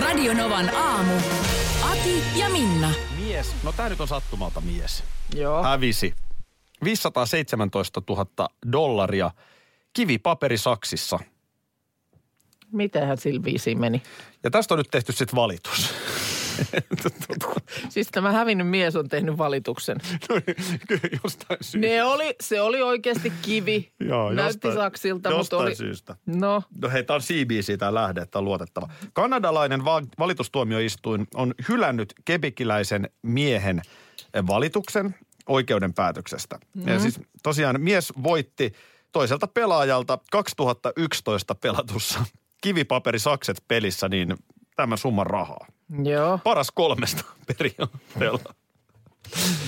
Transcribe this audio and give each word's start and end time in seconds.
Radio 0.00 0.34
Novan 0.34 0.74
aamu. 0.74 1.14
Ati 1.82 2.22
ja 2.36 2.48
Minna. 2.48 2.90
Mies, 3.20 3.54
no 3.62 3.72
tää 3.72 3.88
nyt 3.88 4.00
on 4.00 4.08
sattumalta 4.08 4.60
mies. 4.60 5.04
Joo. 5.34 5.62
Hävisi 5.62 6.14
517 6.84 8.02
000 8.08 8.48
dollaria 8.72 9.30
kivipaperisaksissa. 9.92 11.18
Mitenhän 12.72 13.18
sillä 13.18 13.44
viisiin 13.44 13.80
meni? 13.80 14.02
Ja 14.44 14.50
tästä 14.50 14.74
on 14.74 14.78
nyt 14.78 14.88
tehty 14.90 15.12
sitten 15.12 15.36
valitus. 15.36 15.94
Siis 17.88 18.08
tämä 18.12 18.32
hävinnyt 18.32 18.68
mies 18.68 18.96
on 18.96 19.08
tehnyt 19.08 19.38
valituksen. 19.38 19.96
No, 20.28 20.40
Kyllä 20.88 21.18
jostain 21.24 21.58
syystä. 21.60 21.88
Ne 21.88 22.04
oli, 22.04 22.34
se 22.40 22.60
oli 22.60 22.82
oikeasti 22.82 23.32
kivi. 23.42 23.92
Joo, 24.08 24.32
Näytti 24.32 24.68
jostain- 24.68 24.74
saksilta, 24.74 25.28
mutta 25.28 25.40
jostain 25.40 25.62
oli... 25.62 25.74
syystä. 25.74 26.16
No, 26.26 26.62
No 26.82 26.90
hei, 26.90 27.04
tämä 27.04 27.14
on 27.14 27.20
CBC 27.20 27.78
tämä 27.78 27.94
lähde, 27.94 28.20
että 28.20 28.38
on 28.38 28.44
luotettava. 28.44 28.88
Kanadalainen 29.12 29.84
va- 29.84 30.02
valitustuomioistuin 30.18 31.26
on 31.34 31.54
hylännyt 31.68 32.14
kebikiläisen 32.24 33.10
miehen 33.22 33.82
valituksen 34.46 35.14
oikeuden 35.48 35.94
päätöksestä. 35.94 36.58
Mm. 36.74 36.88
Ja 36.88 36.98
siis 37.00 37.20
tosiaan 37.42 37.80
mies 37.80 38.12
voitti 38.22 38.72
toiselta 39.12 39.46
pelaajalta 39.46 40.18
2011 40.30 41.54
pelatussa 41.54 42.24
kivipaperisakset 42.60 43.64
pelissä 43.68 44.08
niin 44.08 44.36
tämän 44.76 44.98
summan 44.98 45.26
rahaa. 45.26 45.66
Joo. 46.04 46.38
Paras 46.44 46.70
kolmesta 46.70 47.24
periaatteella. 47.58 48.54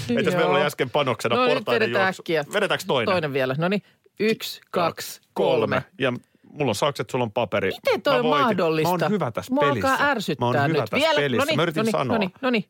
Joo. 0.09 0.23
meillä 0.25 0.47
oli 0.47 0.63
äsken 0.63 0.91
panoksena 0.91 1.37
No 1.37 1.47
portaiden 1.47 1.81
vedetään 1.87 2.07
juoksu. 2.07 2.23
äkkiä. 2.23 2.45
Vedetäänkö 2.53 2.85
toinen? 2.87 3.13
Toinen 3.13 3.33
vielä. 3.33 3.55
No 3.59 3.69
niin, 3.69 3.83
yksi, 4.21 4.61
kaksi, 4.71 5.21
kolme. 5.35 5.83
Ja 5.99 6.13
mulla 6.53 6.71
on 6.71 6.75
sakset, 6.75 7.11
sulla 7.11 7.25
on 7.25 7.33
paperi. 7.33 7.71
Miten 7.71 8.03
toi 8.03 8.13
Mä 8.15 8.19
on 8.21 8.27
mahdollista? 8.41 8.99
Mä 8.99 9.05
oon 9.05 9.11
hyvä 9.13 9.31
tässä 9.31 9.55
Mua 9.55 9.61
pelissä. 9.65 9.91
alkaa 9.91 10.05
Mä 10.07 10.11
ärsyttää 10.11 10.47
oon 10.47 10.55
hyvä 10.57 10.67
nyt. 10.69 10.77
tässä 10.91 10.97
Vielä. 10.97 11.21
pelissä. 11.21 11.43
Noniin, 11.43 11.57
Mä 11.57 11.63
yritin 11.63 11.81
noniin, 11.81 11.93
sanoa. 11.93 12.15
Noniin, 12.15 12.33
noniin, 12.43 12.65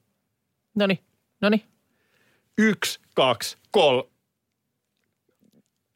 noniin, 0.75 0.99
noniin, 1.41 1.65
Yksi, 2.59 3.01
kaksi, 3.15 3.57
kolme. 3.71 4.05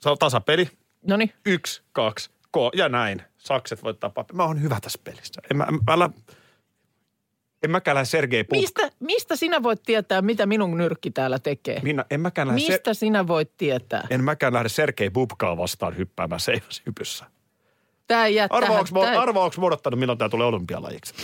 Se 0.00 0.10
on 0.10 0.18
tasapeli. 0.18 0.68
noniin. 1.08 1.32
Yksi, 1.46 1.82
kaksi, 1.92 2.30
kolme. 2.50 2.70
Ja 2.74 2.88
näin. 2.88 3.22
Sakset 3.38 3.82
voittaa 3.82 4.10
paperi. 4.10 4.36
Mä 4.36 4.44
oon 4.44 4.62
hyvä 4.62 4.78
tässä 4.80 4.98
pelissä. 5.04 5.42
En 5.50 5.56
mä, 5.56 5.66
älä, 5.88 6.10
en 7.64 7.70
mäkään 7.70 7.94
lähde 7.94 8.04
Sergei 8.06 8.44
Puk. 8.44 8.60
Mistä, 8.60 8.90
mistä 9.00 9.36
sinä 9.36 9.62
voit 9.62 9.82
tietää, 9.82 10.22
mitä 10.22 10.46
minun 10.46 10.76
nyrkki 10.78 11.10
täällä 11.10 11.38
tekee? 11.38 11.80
Minä, 11.82 12.04
en 12.10 12.20
mäkään 12.20 12.48
lähde, 12.48 12.60
Mistä 12.60 12.84
ser, 12.84 12.94
sinä 12.94 13.26
voit 13.26 13.50
tietää? 13.56 14.06
en 14.10 14.24
mäkään 14.24 14.52
lähde 14.52 14.68
Sergei 14.68 15.10
Bubkaa 15.10 15.56
vastaan 15.56 15.96
hyppäämään 15.96 16.40
seiväshypyssä. 16.40 17.24
Tämä 18.06 18.28
jää 18.28 18.46
Arvaa, 18.50 18.68
tähän. 18.68 18.84
onko 18.92 19.00
Tää, 19.06 19.20
arvaa, 19.20 19.44
onko 19.44 19.56
odottanut, 19.66 20.00
milloin 20.00 20.18
tämä 20.18 20.28
tulee 20.28 20.46
olympialajiksi? 20.46 21.14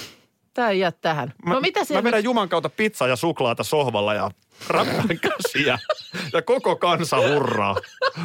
ei 0.71 0.79
jää 0.81 0.93
tähän. 0.93 1.33
Mä, 1.47 1.55
no 1.55 1.61
mitä 1.61 1.85
se 1.85 1.95
mä 1.95 2.05
vedän 2.05 2.25
Juman 2.25 2.49
kautta 2.49 2.69
pizzaa 2.69 3.09
ja 3.09 3.17
suklaata 3.17 3.65
sohvalla 3.65 4.15
ja 4.15 4.31
rappaan 4.69 5.09
käsiä. 5.23 5.79
Ja 6.33 6.43
koko 6.43 6.77
kansa 6.77 7.17
hurraa. 7.29 7.77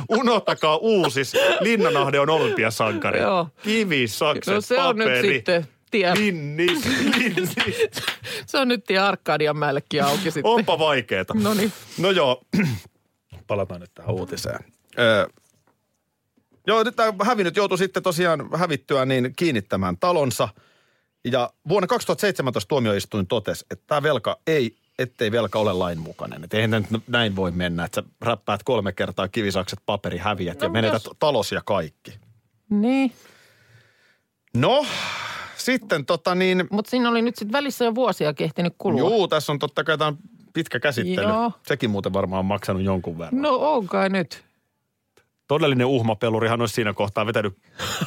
Unohtakaa 0.09 0.77
uusis. 0.77 1.33
Linnanahde 1.59 2.19
on 2.19 2.29
olympiasankari. 2.29 3.19
Joo. 3.19 3.47
Kivi, 3.63 4.07
sakset, 4.07 4.53
No 4.53 4.61
se 4.61 4.81
on 4.81 4.95
nyt 4.95 5.07
paperi. 5.07 5.33
sitten 5.33 5.67
tie. 5.95 6.13
Linnis, 6.15 6.85
linnis. 7.15 7.55
Se 8.45 8.57
on 8.57 8.67
nyt 8.67 8.83
tie 8.83 8.99
Arkadianmäellekin 8.99 10.03
auki 10.03 10.23
sitten. 10.31 10.45
Onpa 10.45 10.79
vaikeeta. 10.79 11.33
No 11.33 11.53
niin. 11.53 11.71
No 11.97 12.11
joo, 12.11 12.41
palataan 13.47 13.81
nyt 13.81 13.91
tähän 13.93 14.11
uutiseen. 14.15 14.59
Öö, 14.99 15.27
joo, 16.67 16.83
nyt 16.83 16.95
tämä 16.95 17.13
hävinnyt 17.25 17.55
joutui 17.55 17.77
sitten 17.77 18.03
tosiaan 18.03 18.49
hävittyä 18.55 19.05
niin 19.05 19.33
kiinnittämään 19.35 19.97
talonsa. 19.97 20.49
Ja 21.31 21.49
vuonna 21.69 21.87
2017 21.87 22.67
tuomioistuin 22.67 23.27
totesi, 23.27 23.65
että 23.71 23.83
tämä 23.87 24.03
velka 24.03 24.39
ei, 24.47 24.75
ettei 24.99 25.31
velka 25.31 25.59
ole 25.59 25.73
lainmukainen. 25.73 26.43
Että 26.43 26.57
eihän 26.57 26.85
nyt 26.89 27.03
näin 27.07 27.35
voi 27.35 27.51
mennä, 27.51 27.85
että 27.85 28.01
sä 28.01 28.07
räppäät 28.21 28.63
kolme 28.63 28.91
kertaa 28.93 29.27
kivisakset, 29.27 29.79
paperi, 29.85 30.17
häviät 30.17 30.59
No, 30.59 30.65
ja 30.65 30.69
menetät 30.69 31.03
jos- 31.05 31.15
talos 31.19 31.51
ja 31.51 31.61
kaikki. 31.65 32.19
Niin, 32.69 33.11
No, 34.53 34.85
sitten 35.65 36.05
tota 36.05 36.35
niin, 36.35 36.67
mutta 36.71 36.89
siinä 36.89 37.09
oli 37.09 37.21
nyt 37.21 37.35
sitten 37.35 37.51
välissä 37.53 37.85
jo 37.85 37.95
vuosia 37.95 38.33
kehtinyt 38.33 38.73
kulua. 38.77 38.99
juu, 38.99 39.27
tässä 39.27 39.51
on 39.51 39.59
totta 39.59 39.83
kai 39.83 39.97
tämä 39.97 40.07
on 40.07 40.17
pitkä 40.53 40.79
käsittely. 40.79 41.27
Joo. 41.27 41.51
Sekin 41.67 41.89
muuten 41.89 42.13
varmaan 42.13 42.39
on 42.39 42.45
maksanut 42.45 42.81
jonkun 42.81 43.17
verran. 43.17 43.41
No 43.41 43.55
on 43.55 43.87
kai 43.87 44.09
nyt. 44.09 44.43
todellinen 45.47 45.87
uhmapelurihan 45.87 46.61
olisi 46.61 46.73
siinä 46.73 46.93
kohtaa 46.93 47.25
vetänyt 47.25 47.57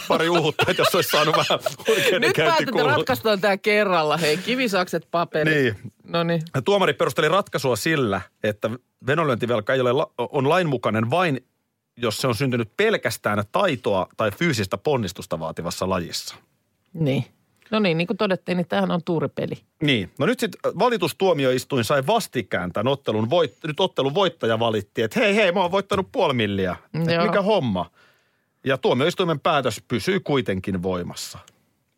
pari 0.08 0.28
uhutta, 0.28 0.64
että 0.69 0.82
jos 0.82 0.94
olisi 0.94 1.10
saanut 1.10 1.36
vähän 1.36 1.60
Nyt 2.20 2.36
päätetään, 2.36 2.86
ratkaistaan 2.86 3.41
tämä 3.41 3.56
kerralla. 3.56 4.16
Hei, 4.16 4.36
kivisakset, 4.36 5.08
paperi. 5.10 5.54
Niin. 5.54 5.92
No 6.04 6.22
niin. 6.22 6.42
Ja 6.54 6.62
Tuomari 6.62 6.92
perusteli 6.92 7.28
ratkaisua 7.28 7.76
sillä, 7.76 8.20
että 8.42 8.70
venonlyöntivelka 9.06 9.75
ei 9.75 9.80
ole, 9.80 10.06
on 10.19 10.48
lainmukainen 10.48 11.10
vain, 11.10 11.44
jos 11.96 12.19
se 12.19 12.26
on 12.26 12.34
syntynyt 12.34 12.76
pelkästään 12.76 13.44
taitoa 13.52 14.06
tai 14.16 14.30
fyysistä 14.30 14.78
ponnistusta 14.78 15.40
vaativassa 15.40 15.88
lajissa. 15.88 16.36
Niin. 16.92 17.25
No 17.71 17.79
niin, 17.79 17.99
niin 17.99 18.06
kuin 18.06 18.17
todettiin, 18.17 18.56
niin 18.56 18.69
tämähän 18.69 18.91
on 18.91 19.05
tuuripeli. 19.05 19.55
Niin. 19.83 20.11
No 20.19 20.27
nyt 20.27 20.41
sitten 20.41 20.61
valitustuomioistuin 20.79 21.84
sai 21.84 22.06
vastikään 22.06 22.73
tämän 22.73 22.93
ottelun, 22.93 23.31
voit, 23.31 23.56
nyt 23.67 23.81
ottelun 23.81 24.15
voittaja 24.15 24.59
valitti, 24.59 25.03
että 25.03 25.21
hei 25.21 25.37
hei, 25.37 25.53
mä 25.53 25.61
oon 25.61 25.71
voittanut 25.71 26.12
puoli 26.12 26.34
milliä. 26.34 26.77
Joo. 27.15 27.27
mikä 27.27 27.43
homma? 27.43 27.91
Ja 28.65 28.79
tuomioistuimen 28.79 29.41
päätös 29.41 29.83
pysyy 29.89 30.21
kuitenkin 30.21 30.83
voimassa. 30.83 31.39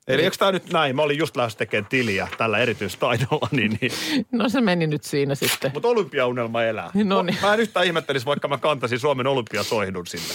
Eli 0.08 0.22
eikö 0.22 0.36
tämä 0.36 0.52
nyt 0.52 0.72
näin? 0.72 0.96
Mä 0.96 1.02
olin 1.02 1.18
just 1.18 1.36
lähes 1.36 1.56
tekemään 1.56 1.86
tiliä 1.88 2.28
tällä 2.38 2.58
erityistaidolla, 2.58 3.48
niin, 3.56 3.78
niin. 3.80 3.92
No 4.32 4.48
se 4.48 4.60
meni 4.60 4.86
nyt 4.86 5.04
siinä 5.04 5.34
sitten. 5.34 5.70
mutta 5.74 5.88
olympiaunelma 5.88 6.62
elää. 6.62 6.90
No 7.04 7.22
niin. 7.22 7.38
Mä 7.42 7.54
en 7.54 7.60
yhtään 7.60 7.86
ihmettelisi, 7.86 8.26
vaikka 8.26 8.48
mä 8.48 8.58
kantaisin 8.58 8.98
Suomen 8.98 9.26
olympiasoihdun 9.26 10.06
sinne. 10.06 10.34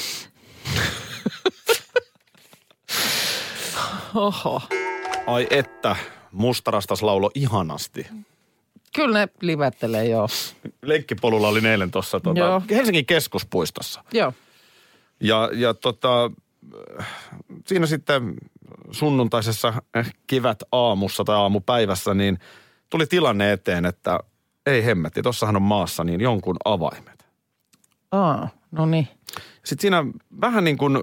Oho. 4.16 4.62
Ai 5.28 5.48
että, 5.50 5.96
mustarastas 6.32 7.02
laulo 7.04 7.32
ihanasti. 7.36 8.08
Kyllä 8.96 9.20
ne 9.20 9.28
livettelee, 9.42 10.06
joo. 10.06 10.28
Lenkkipolulla 10.82 11.48
oli 11.48 11.68
eilen 11.68 11.92
tuossa 11.92 12.22
Joo. 12.36 12.62
Helsingin 12.70 13.06
keskuspuistossa. 13.06 14.04
Joo. 14.14 14.34
Ja, 15.20 15.50
ja 15.54 15.74
tota, 15.74 16.32
siinä 17.66 17.86
sitten 17.86 18.34
sunnuntaisessa 18.92 19.74
äh, 19.98 20.14
kivät 20.28 20.64
aamussa 20.72 21.24
tai 21.24 21.36
aamupäivässä, 21.36 22.14
niin 22.14 22.40
tuli 22.90 23.08
tilanne 23.08 23.52
eteen, 23.52 23.86
että 23.86 24.20
ei 24.66 24.86
hemmetti, 24.86 25.22
tossahan 25.22 25.56
on 25.56 25.62
maassa 25.62 26.04
niin 26.04 26.22
jonkun 26.22 26.58
avaimet. 26.66 27.26
Aa, 28.12 28.50
no 28.72 28.86
niin. 28.86 29.08
Sitten 29.66 29.82
siinä 29.82 30.06
vähän 30.42 30.64
niin 30.64 30.78
kuin 30.78 31.02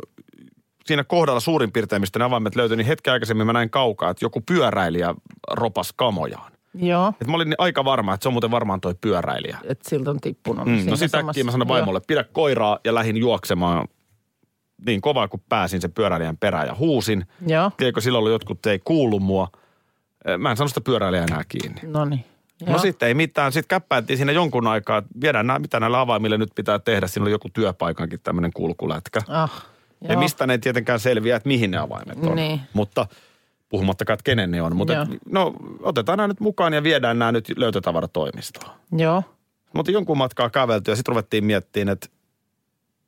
siinä 0.86 1.04
kohdalla 1.04 1.40
suurin 1.40 1.72
piirtein, 1.72 2.02
mistä 2.02 2.18
ne 2.18 2.24
avaimet 2.24 2.56
löytyi, 2.56 2.76
niin 2.76 2.86
hetken 2.86 3.12
aikaisemmin 3.12 3.46
mä 3.46 3.52
näin 3.52 3.70
kaukaa, 3.70 4.10
että 4.10 4.24
joku 4.24 4.40
pyöräilijä 4.40 5.14
ropas 5.50 5.92
kamojaan. 5.96 6.52
Joo. 6.74 7.12
Et 7.20 7.26
mä 7.26 7.36
olin 7.36 7.54
aika 7.58 7.84
varma, 7.84 8.14
että 8.14 8.22
se 8.22 8.28
on 8.28 8.32
muuten 8.32 8.50
varmaan 8.50 8.80
toi 8.80 8.94
pyöräilijä. 9.00 9.58
Että 9.64 9.90
siltä 9.90 10.10
on 10.10 10.20
tippunut. 10.20 10.66
Mm, 10.66 10.76
siinä 10.76 10.90
no 10.90 10.96
sitä 10.96 11.18
äkkiä 11.18 11.44
mä 11.44 11.50
sanoin 11.50 11.68
vaimolle, 11.68 12.00
pidä 12.06 12.24
koiraa 12.24 12.78
ja 12.84 12.94
lähdin 12.94 13.16
juoksemaan 13.16 13.88
niin 14.86 15.00
kovaa 15.00 15.28
kuin 15.28 15.42
pääsin 15.48 15.80
sen 15.80 15.92
pyöräilijän 15.92 16.36
perään 16.36 16.66
ja 16.66 16.74
huusin. 16.74 17.26
Joo. 17.46 17.70
Tiedätkö, 17.76 18.00
silloin 18.00 18.22
oli 18.22 18.30
jotkut, 18.30 18.66
ei 18.66 18.78
kuulu 18.78 19.20
mua. 19.20 19.48
Eh, 20.24 20.38
Mä 20.38 20.50
en 20.50 20.56
saanut 20.56 20.70
sitä 20.70 20.80
pyöräilijää 20.80 21.24
enää 21.24 21.42
kiinni. 21.48 21.80
No 21.86 22.04
niin. 22.04 22.24
No 22.66 22.78
sitten 22.78 23.06
ei 23.08 23.14
mitään. 23.14 23.52
Sitten 23.52 23.68
käppäiltiin 23.68 24.16
siinä 24.16 24.32
jonkun 24.32 24.66
aikaa, 24.66 24.98
että 24.98 25.10
viedään 25.20 25.46
nämä, 25.46 25.58
mitä 25.58 25.80
näillä 25.80 26.00
avaimille 26.00 26.38
nyt 26.38 26.50
pitää 26.54 26.78
tehdä. 26.78 27.06
Siinä 27.06 27.24
oli 27.24 27.30
joku 27.30 27.48
työpaikankin 27.52 28.20
tämmöinen 28.22 28.50
kulkulätkä. 28.54 29.20
Ah, 29.28 29.66
Ja 30.08 30.18
mistä 30.18 30.46
ne 30.46 30.52
ei 30.52 30.58
tietenkään 30.58 31.00
selviä, 31.00 31.36
että 31.36 31.48
mihin 31.48 31.70
ne 31.70 31.78
avaimet 31.78 32.18
on. 32.24 32.36
Niin. 32.36 32.60
Mutta 32.72 33.06
puhumattakaan, 33.68 34.14
että 34.14 34.24
kenen 34.24 34.50
ne 34.50 34.62
on. 34.62 34.76
Mutta 34.76 34.92
Joo. 34.92 35.02
et, 35.02 35.08
no, 35.30 35.52
otetaan 35.80 36.16
nämä 36.16 36.28
nyt 36.28 36.40
mukaan 36.40 36.72
ja 36.72 36.82
viedään 36.82 37.18
nämä 37.18 37.32
nyt 37.32 37.52
löytötavaratoimistoon. 37.56 38.74
Joo. 38.92 39.22
Mutta 39.74 39.90
jonkun 39.90 40.18
matkaa 40.18 40.50
kävelty 40.50 40.90
ja 40.90 40.96
sitten 40.96 41.12
ruvettiin 41.12 41.44
miettimään, 41.44 41.92
että 41.92 42.08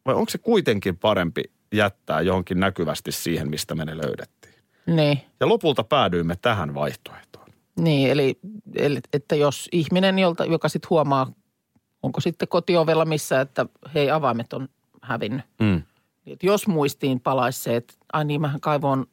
vai 0.06 0.14
onko 0.14 0.30
se 0.30 0.38
kuitenkin 0.38 0.96
parempi 0.96 1.42
jättää 1.72 2.20
johonkin 2.20 2.60
näkyvästi 2.60 3.12
siihen, 3.12 3.50
mistä 3.50 3.74
me 3.74 3.84
ne 3.84 3.96
löydettiin. 3.96 4.54
Niin. 4.86 5.18
Ja 5.40 5.48
lopulta 5.48 5.84
päädyimme 5.84 6.36
tähän 6.42 6.74
vaihtoehtoon. 6.74 7.48
Niin, 7.78 8.10
eli, 8.10 8.38
eli 8.76 9.00
että 9.12 9.34
jos 9.34 9.68
ihminen, 9.72 10.18
jolta, 10.18 10.44
joka 10.44 10.68
sitten 10.68 10.90
huomaa, 10.90 11.32
onko 12.02 12.20
sitten 12.20 12.48
kotiovella 12.48 13.04
missä, 13.04 13.40
että 13.40 13.66
hei 13.94 14.10
avaimet 14.10 14.52
on 14.52 14.68
hävinnyt. 15.02 15.44
Mm. 15.60 15.82
Et 16.26 16.42
jos 16.42 16.66
muistiin 16.66 17.20
palaisi 17.20 17.62
se, 17.62 17.76
että 17.76 17.94
ai 18.12 18.24
niin, 18.24 18.40
mähän 18.40 18.60
kaivoin, 18.60 19.06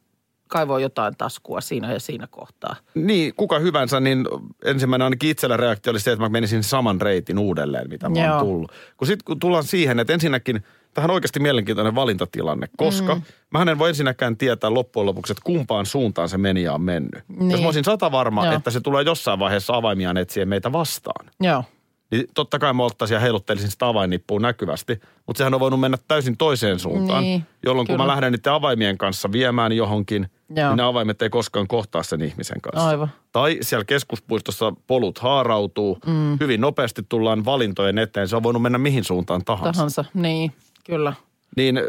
kaivoin 0.48 0.82
jotain 0.82 1.16
taskua 1.16 1.60
siinä 1.60 1.92
ja 1.92 2.00
siinä 2.00 2.26
kohtaa. 2.26 2.76
Niin, 2.94 3.34
kuka 3.34 3.58
hyvänsä, 3.58 4.00
niin 4.00 4.24
ensimmäinen 4.64 5.04
ainakin 5.04 5.30
itsellä 5.30 5.56
reaktio 5.56 5.90
oli 5.90 6.00
se, 6.00 6.12
että 6.12 6.24
mä 6.24 6.28
menisin 6.28 6.62
saman 6.62 7.00
reitin 7.00 7.38
uudelleen, 7.38 7.88
mitä 7.88 8.08
mä 8.08 8.18
Joo. 8.18 8.36
oon 8.36 8.46
tullut. 8.46 8.72
Kun 8.96 9.06
sitten 9.06 9.24
kun 9.24 9.38
tullaan 9.38 9.64
siihen, 9.64 10.00
että 10.00 10.12
ensinnäkin 10.12 10.62
tähän 10.94 11.10
on 11.10 11.14
oikeasti 11.14 11.40
mielenkiintoinen 11.40 11.94
valintatilanne, 11.94 12.68
koska 12.76 13.14
mm. 13.14 13.22
mä 13.50 13.62
en 13.70 13.78
voi 13.78 13.88
ensinnäkään 13.88 14.36
tietää 14.36 14.74
loppujen 14.74 15.06
lopuksi, 15.06 15.32
että 15.32 15.42
kumpaan 15.44 15.86
suuntaan 15.86 16.28
se 16.28 16.38
meni 16.38 16.62
ja 16.62 16.74
on 16.74 16.82
mennyt. 16.82 17.24
Niin. 17.28 17.50
Jos 17.50 17.60
mä 17.60 17.66
olisin 17.66 17.84
sata 17.84 18.12
varma, 18.12 18.46
Joo. 18.46 18.54
että 18.54 18.70
se 18.70 18.80
tulee 18.80 19.02
jossain 19.02 19.38
vaiheessa 19.38 19.74
avaimiaan 19.76 20.16
etsien 20.16 20.48
meitä 20.48 20.72
vastaan, 20.72 21.26
Joo, 21.40 21.64
niin 22.12 22.26
totta 22.34 22.58
kai 22.58 22.72
mä 22.72 22.82
ottaisin 22.82 23.14
ja 23.14 23.20
heiluttelisin 23.20 23.70
sitä 23.70 23.88
avainnippua 23.88 24.40
näkyvästi. 24.40 25.00
Mutta 25.26 25.38
sehän 25.38 25.54
on 25.54 25.60
voinut 25.60 25.80
mennä 25.80 25.98
täysin 26.08 26.36
toiseen 26.36 26.78
suuntaan, 26.78 27.22
Niin, 27.24 27.46
jolloin 27.66 27.86
kun 27.86 27.94
kyllä. 27.94 28.04
mä 28.04 28.12
lähden 28.12 28.32
niiden 28.32 28.52
avaimien 28.52 28.98
kanssa 28.98 29.32
viemään 29.32 29.72
johonkin, 29.72 30.28
Joo. 30.56 30.68
niin 30.68 30.76
ne 30.76 30.82
avaimet 30.82 31.22
ei 31.22 31.30
koskaan 31.30 31.68
kohtaa 31.68 32.02
sen 32.02 32.22
ihmisen 32.22 32.60
kanssa. 32.60 32.88
Aivan. 32.88 33.08
Tai 33.32 33.58
siellä 33.60 33.84
keskuspuistossa 33.84 34.72
polut 34.86 35.18
haarautuu, 35.18 35.98
mm. 36.06 36.36
hyvin 36.40 36.60
nopeasti 36.60 37.02
tullaan 37.08 37.44
valintojen 37.44 37.98
eteen. 37.98 38.28
Se 38.28 38.36
on 38.36 38.42
voinut 38.42 38.62
mennä 38.62 38.78
mihin 38.78 39.04
suuntaan 39.04 39.44
tahansa. 39.44 39.72
tahansa. 39.72 40.04
Niin, 40.14 40.52
kyllä. 40.84 41.12
Niin 41.56 41.76
äh, 41.78 41.84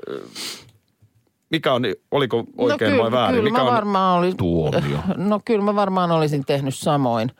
mikä 1.50 1.74
on, 1.74 1.84
oliko 2.12 2.44
oikein 2.58 2.98
no, 2.98 3.04
vai 3.04 3.12
väärin? 3.12 3.36
Kyllä 3.40 3.50
mikä 3.50 3.64
mä 3.64 3.68
on 3.70 3.76
varmaan 3.76 4.20
olin, 4.20 4.38
tuomio? 4.38 5.00
No 5.18 5.42
kyllä 5.46 5.64
mä 5.64 5.76
varmaan 5.76 6.12
olisin 6.12 6.46
tehnyt 6.46 6.76
samoin. 6.76 7.32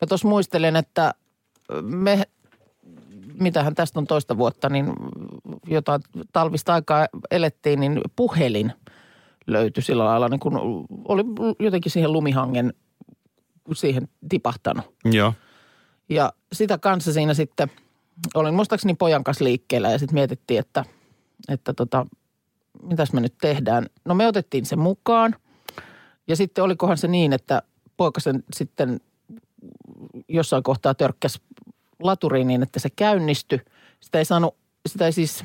Mä 0.00 0.06
tuossa 0.08 0.28
muistelen, 0.28 0.76
että 0.76 1.14
me, 1.82 2.22
mitähän 3.40 3.74
tästä 3.74 3.98
on 3.98 4.06
toista 4.06 4.36
vuotta, 4.38 4.68
niin 4.68 4.92
jotain 5.66 6.00
talvista 6.32 6.74
aikaa 6.74 7.06
elettiin, 7.30 7.80
niin 7.80 8.00
puhelin 8.16 8.72
löytyi 9.46 9.82
sillä 9.82 10.04
lailla, 10.04 10.28
niin 10.28 10.40
kun 10.40 10.86
oli 11.08 11.24
jotenkin 11.58 11.92
siihen 11.92 12.12
lumihangen 12.12 12.74
siihen 13.72 14.08
tipahtanut. 14.28 14.84
Joo. 15.04 15.34
Ja 16.08 16.32
sitä 16.52 16.78
kanssa 16.78 17.12
siinä 17.12 17.34
sitten, 17.34 17.70
olin 18.34 18.54
muistaakseni 18.54 18.94
pojan 18.94 19.24
kanssa 19.24 19.44
liikkeellä 19.44 19.90
ja 19.90 19.98
sitten 19.98 20.14
mietittiin, 20.14 20.60
että, 20.60 20.84
että 21.48 21.74
tota, 21.74 22.06
mitäs 22.82 23.12
me 23.12 23.20
nyt 23.20 23.34
tehdään. 23.40 23.86
No 24.04 24.14
me 24.14 24.26
otettiin 24.26 24.66
se 24.66 24.76
mukaan 24.76 25.36
ja 26.28 26.36
sitten 26.36 26.64
olikohan 26.64 26.98
se 26.98 27.08
niin, 27.08 27.32
että 27.32 27.62
poika 27.96 28.20
sen 28.20 28.44
sitten 28.52 29.00
jossain 30.30 30.62
kohtaa 30.62 30.94
törkkäsi 30.94 31.38
laturiin 32.02 32.46
niin, 32.46 32.62
että 32.62 32.80
se 32.80 32.88
käynnistyi. 32.90 33.60
Sitä 34.00 34.18
ei 34.18 34.24
saanut, 34.24 34.56
sitä 34.88 35.06
ei 35.06 35.12
siis, 35.12 35.44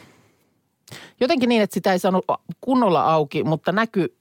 jotenkin 1.19 1.49
niin, 1.49 1.61
että 1.61 1.73
sitä 1.73 1.91
ei 1.91 1.99
saanut 1.99 2.25
kunnolla 2.61 3.13
auki, 3.13 3.43
mutta 3.43 3.71
näkyi 3.71 4.17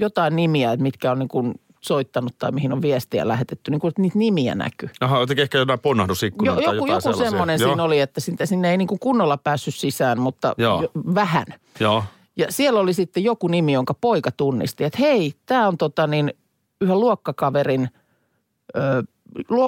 jotain 0.00 0.36
nimiä, 0.36 0.72
että 0.72 0.82
mitkä 0.82 1.12
on 1.12 1.18
niin 1.18 1.28
kuin 1.28 1.54
soittanut 1.80 2.38
tai 2.38 2.52
mihin 2.52 2.72
on 2.72 2.82
viestiä 2.82 3.28
lähetetty. 3.28 3.70
Niin 3.70 3.80
kuin 3.80 3.88
että 3.88 4.02
niitä 4.02 4.18
nimiä 4.18 4.54
näkyy. 4.54 4.88
Aha, 5.00 5.20
jotenkin 5.20 5.42
ehkä 5.42 5.58
jotain 5.58 5.80
ponnahdusikkunoita 5.80 6.60
Jo, 6.60 6.66
tai 6.66 6.74
joku 6.76 6.86
jotain 6.86 6.96
joku 6.96 7.02
sellaisia. 7.02 7.30
semmoinen 7.30 7.60
Joo. 7.60 7.68
siinä 7.68 7.82
oli, 7.82 8.00
että 8.00 8.20
sinne, 8.20 8.46
sinne 8.46 8.70
ei 8.70 8.76
niin 8.76 8.88
kuin 8.88 8.98
kunnolla 8.98 9.36
päässyt 9.36 9.74
sisään, 9.74 10.20
mutta 10.20 10.54
Joo. 10.58 10.82
jo, 10.82 10.90
vähän. 11.14 11.44
Joo. 11.80 12.04
Ja 12.36 12.46
siellä 12.52 12.80
oli 12.80 12.92
sitten 12.92 13.24
joku 13.24 13.48
nimi, 13.48 13.72
jonka 13.72 13.94
poika 13.94 14.30
tunnisti, 14.30 14.84
että 14.84 14.98
hei, 15.00 15.32
tämä 15.46 15.68
on 15.68 15.78
tota 15.78 16.06
niin, 16.06 16.34
yhden 16.80 17.00
luokkakaverin, 17.00 17.88
ö, 18.76 19.02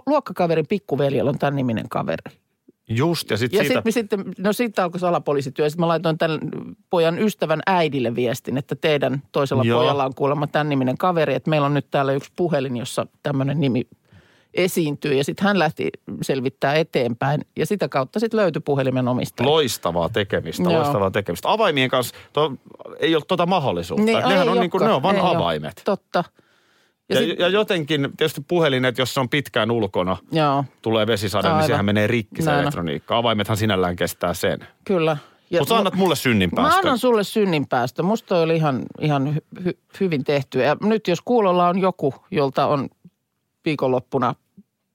luokkakaverin 0.07 0.67
pikkuveljellä 0.69 1.29
on 1.29 1.39
tämän 1.39 1.57
niminen 1.57 1.89
kaveri. 1.89 2.37
Just, 2.89 3.31
ja 3.31 3.37
sitten 3.37 3.59
Ja 3.59 3.65
siitä... 3.65 3.83
sitten 3.93 3.93
sitten, 3.93 4.35
no 4.45 4.53
sitten 4.53 4.85
alkoi 4.85 5.01
salapoliisityö. 5.01 5.67
Ja 5.67 5.71
sitten 5.71 5.81
mä 5.81 5.89
laitoin 5.89 6.19
tämän 6.19 6.41
pojan 6.91 7.19
ystävän 7.19 7.61
äidille 7.67 8.15
viestin, 8.15 8.57
että 8.59 8.77
teidän 8.77 9.23
toisella 9.33 9.63
Joo. 9.65 9.81
Pojalla 9.81 10.05
on 10.05 10.15
kuulemma 10.15 10.47
tämän 10.47 10.69
niminen 10.69 10.99
kaveri. 10.99 11.35
Että 11.35 11.51
meillä 11.51 11.67
on 11.67 11.75
nyt 11.75 11.87
täällä 11.91 12.13
yksi 12.13 12.33
puhelin, 12.37 12.77
jossa 12.77 13.07
tämmöinen 13.23 13.61
nimi 13.61 13.83
esiintyy. 14.55 15.15
Ja 15.15 15.25
sitten 15.25 15.47
hän 15.47 15.59
lähti 15.59 15.91
selvittää 16.23 16.75
eteenpäin. 16.75 17.41
Ja 17.57 17.67
sitä 17.67 17.89
kautta 17.89 18.21
sitten 18.21 18.41
löytyi 18.41 18.63
puhelimen 18.65 19.09
omistaja. 19.09 19.49
Loistavaa 19.49 20.09
tekemistä, 20.09 20.63
Joo. 20.63 20.73
loistavaa 20.73 21.11
tekemistä. 21.11 21.53
Avaimien 21.53 21.91
kanssa 21.91 22.15
to, 22.33 22.53
ei 22.99 23.15
ole 23.15 23.25
tuota 23.29 23.47
mahdollisuutta. 23.47 24.05
Niin, 24.05 24.19
Nehän 24.19 24.49
on 24.49 24.61
niin 24.61 24.71
kuin, 24.71 24.85
ne 24.85 24.93
on 24.93 25.03
vain 25.03 25.17
Ei 25.17 25.23
ole. 25.23 25.37
avaimet. 25.37 25.83
Totta. 25.85 26.25
Ja, 27.09 27.17
sit, 27.17 27.39
ja 27.39 27.49
jotenkin 27.49 28.09
tietysti 28.17 28.41
puhelinet, 28.49 28.99
jos 28.99 29.15
se 29.15 29.21
on 29.21 29.29
pitkään 29.29 29.71
ulkona, 29.71 30.17
joo, 30.33 30.65
tulee 30.83 31.07
vesisade, 31.07 31.53
niin 31.53 31.67
sehän 31.67 31.85
menee 31.85 32.07
rikki 32.07 32.43
se 32.43 32.51
Näin 32.51 32.63
elektroniikka. 32.63 33.17
Avaimethan 33.17 33.57
sinällään 33.57 33.97
kestää 33.97 34.35
sen. 34.35 34.59
kyllä. 34.85 35.17
Mutta 35.59 35.69
sä 35.75 35.79
annat 35.79 35.95
mulle 35.95 36.17
synninpäästön. 36.17 36.73
Mä 36.75 36.79
annan 36.79 36.99
sulle 36.99 37.25
synninpäästö. 37.25 38.03
Musta 38.03 38.29
toi 38.29 38.43
oli 38.43 38.57
ihan, 38.57 38.83
ihan 39.01 39.35
hy, 39.35 39.41
hy, 39.65 39.79
hyvin 40.01 40.25
tehty. 40.25 40.61
Ja 40.61 40.77
nyt 40.83 41.09
jos 41.09 41.19
kuulolla 41.25 41.69
on 41.69 41.79
joku, 41.79 42.15
jolta 42.31 42.67
on 42.67 42.89
viikonloppuna, 43.65 44.35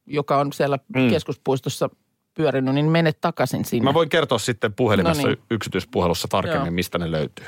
joka 0.05 0.37
on 0.37 0.53
siellä 0.53 0.79
Mm. 0.95 1.09
keskuspuistossa 1.09 1.89
pyörinyt, 2.33 2.73
niin 2.75 2.85
mene 2.85 3.13
takaisin 3.13 3.65
sinne. 3.65 3.83
Mä 3.89 3.93
voin 3.93 4.09
kertoa 4.09 4.37
sitten 4.37 4.73
puhelimessa 4.73 5.21
No 5.23 5.27
niin. 5.27 5.39
yksityispuhelussa 5.51 6.27
tarkemmin, 6.27 6.65
Joo. 6.65 6.71
mistä 6.71 6.97
ne 6.97 7.11
löytyy. 7.11 7.45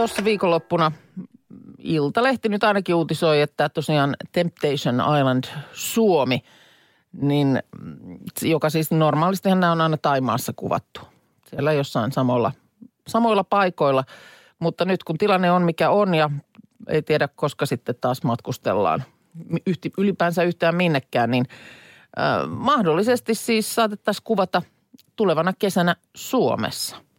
Tuossa 0.00 0.24
viikonloppuna 0.24 0.92
Iltalehti 1.78 2.48
nyt 2.48 2.64
ainakin 2.64 2.94
uutisoi, 2.94 3.40
että 3.40 3.68
tosiaan 3.68 4.16
Temptation 4.32 4.94
Island 5.18 5.44
Suomi, 5.72 6.42
niin 7.12 7.62
mm, 7.82 8.18
joka 8.42 8.70
siis 8.70 8.90
normaalistihan 8.90 9.60
nämä 9.60 9.72
on 9.72 9.80
aina 9.80 9.96
Taimaassa 9.96 10.52
kuvattu. 10.56 11.00
Siellä 11.46 11.72
jossain 11.72 12.12
samoilla, 12.12 12.52
samoilla 13.06 13.44
paikoilla. 13.44 14.04
Mutta 14.58 14.84
nyt 14.84 15.04
kun 15.04 15.18
tilanne 15.18 15.50
on 15.50 15.62
mikä 15.62 15.90
on 15.90 16.14
ja 16.14 16.30
ei 16.88 17.02
tiedä 17.02 17.28
koska 17.28 17.66
sitten 17.66 17.94
taas 18.00 18.22
matkustellaan 18.22 19.04
yhti, 19.66 19.92
ylipäänsä 19.98 20.42
yhtään 20.42 20.74
minnekään, 20.74 21.30
niin 21.30 21.44
äh, 22.18 22.48
mahdollisesti 22.48 23.34
siis 23.34 23.74
saatettaisiin 23.74 24.24
kuvata 24.24 24.62
tulevana 25.16 25.52
kesänä 25.58 25.96
Suomessa. 26.14 27.09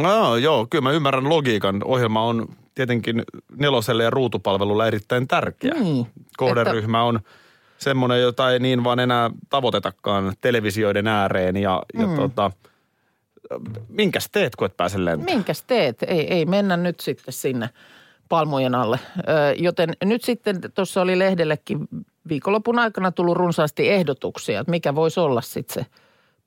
No, 0.00 0.36
joo, 0.36 0.66
kyllä 0.70 0.82
mä 0.82 0.90
ymmärrän 0.92 1.28
logiikan. 1.28 1.80
Ohjelma 1.84 2.24
on 2.24 2.48
tietenkin 2.74 3.22
neloselle 3.56 4.04
ja 4.04 4.10
ruutupalvelulle 4.10 4.86
erittäin 4.86 5.28
tärkeä. 5.28 5.74
Niin, 5.74 6.06
Kohderyhmä 6.36 7.02
on 7.02 7.20
semmoinen, 7.78 8.20
jota 8.22 8.50
ei 8.50 8.58
niin 8.58 8.84
vaan 8.84 8.98
enää 9.00 9.30
tavoitetakaan 9.48 10.32
televisioiden 10.40 11.06
ääreen. 11.06 11.56
Ja, 11.56 11.82
ja 11.98 12.06
Mm. 12.06 12.16
tota, 12.16 12.50
minkäs 13.88 14.28
teet, 14.32 14.56
kun 14.56 14.66
et 14.66 14.76
pääse 14.76 15.04
lentämään? 15.04 15.36
Minkäs 15.36 15.62
teet? 15.62 16.02
Ei, 16.02 16.34
ei 16.34 16.44
mennä 16.44 16.76
nyt 16.76 17.00
sitten 17.00 17.34
sinne 17.34 17.70
palmujen 18.28 18.74
alle. 18.74 18.98
Ö, 19.18 19.22
joten 19.58 19.92
nyt 20.04 20.24
sitten 20.24 20.60
tuossa 20.74 21.02
oli 21.02 21.18
lehdellekin 21.18 21.78
viikonlopun 22.28 22.78
aikana 22.78 23.12
tullut 23.12 23.36
runsaasti 23.36 23.88
ehdotuksia, 23.88 24.60
että 24.60 24.70
mikä 24.70 24.94
voisi 24.94 25.20
olla 25.20 25.40
sitten 25.40 25.74
se 25.84 25.90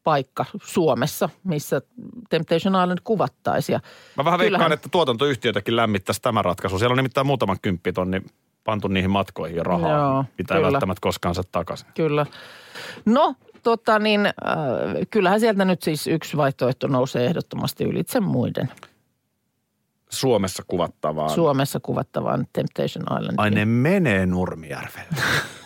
paikka 0.05 0.45
Suomessa, 0.63 1.29
missä 1.43 1.81
Temptation 2.29 2.75
Island 2.83 2.97
kuvattaisiin. 3.03 3.73
Ja 3.73 3.79
Mä 4.17 4.25
vähän 4.25 4.39
veikkaan, 4.39 4.59
kyllähän- 4.59 4.71
että 4.73 4.89
tuotantoyhtiötäkin 4.89 5.75
lämmittäisi 5.75 6.21
tämä 6.21 6.41
ratkaisu. 6.41 6.79
Siellä 6.79 6.93
on 6.93 6.97
nimittäin 6.97 7.27
muutaman 7.27 7.57
kymppitonni 7.61 8.21
pantu 8.63 8.87
niihin 8.87 9.11
matkoihin 9.11 9.57
ja 9.57 9.63
rahaa. 9.63 9.91
Joo, 10.13 10.25
Pitää 10.37 10.57
kyllä. 10.57 10.71
välttämättä 10.71 11.01
koskaan 11.01 11.35
saada 11.35 11.49
takaisin. 11.51 11.87
Kyllä. 11.95 12.25
No, 13.05 13.35
tota 13.63 13.99
niin, 13.99 14.25
äh, 14.25 14.33
kyllähän 15.09 15.39
sieltä 15.39 15.65
nyt 15.65 15.81
siis 15.83 16.07
yksi 16.07 16.37
vaihtoehto 16.37 16.87
nousee 16.87 17.25
ehdottomasti 17.25 17.83
ylitse 17.83 18.19
muiden 18.19 18.69
Suomessa 20.09 20.63
kuvattavaan. 20.67 21.29
Suomessa 21.29 21.79
kuvattavaan 21.79 22.47
Temptation 22.53 23.03
Islandiin. 23.03 23.39
Ai 23.39 23.49
ne 23.49 23.65
menee 23.65 24.25
Nurmijärvelle. 24.25 25.07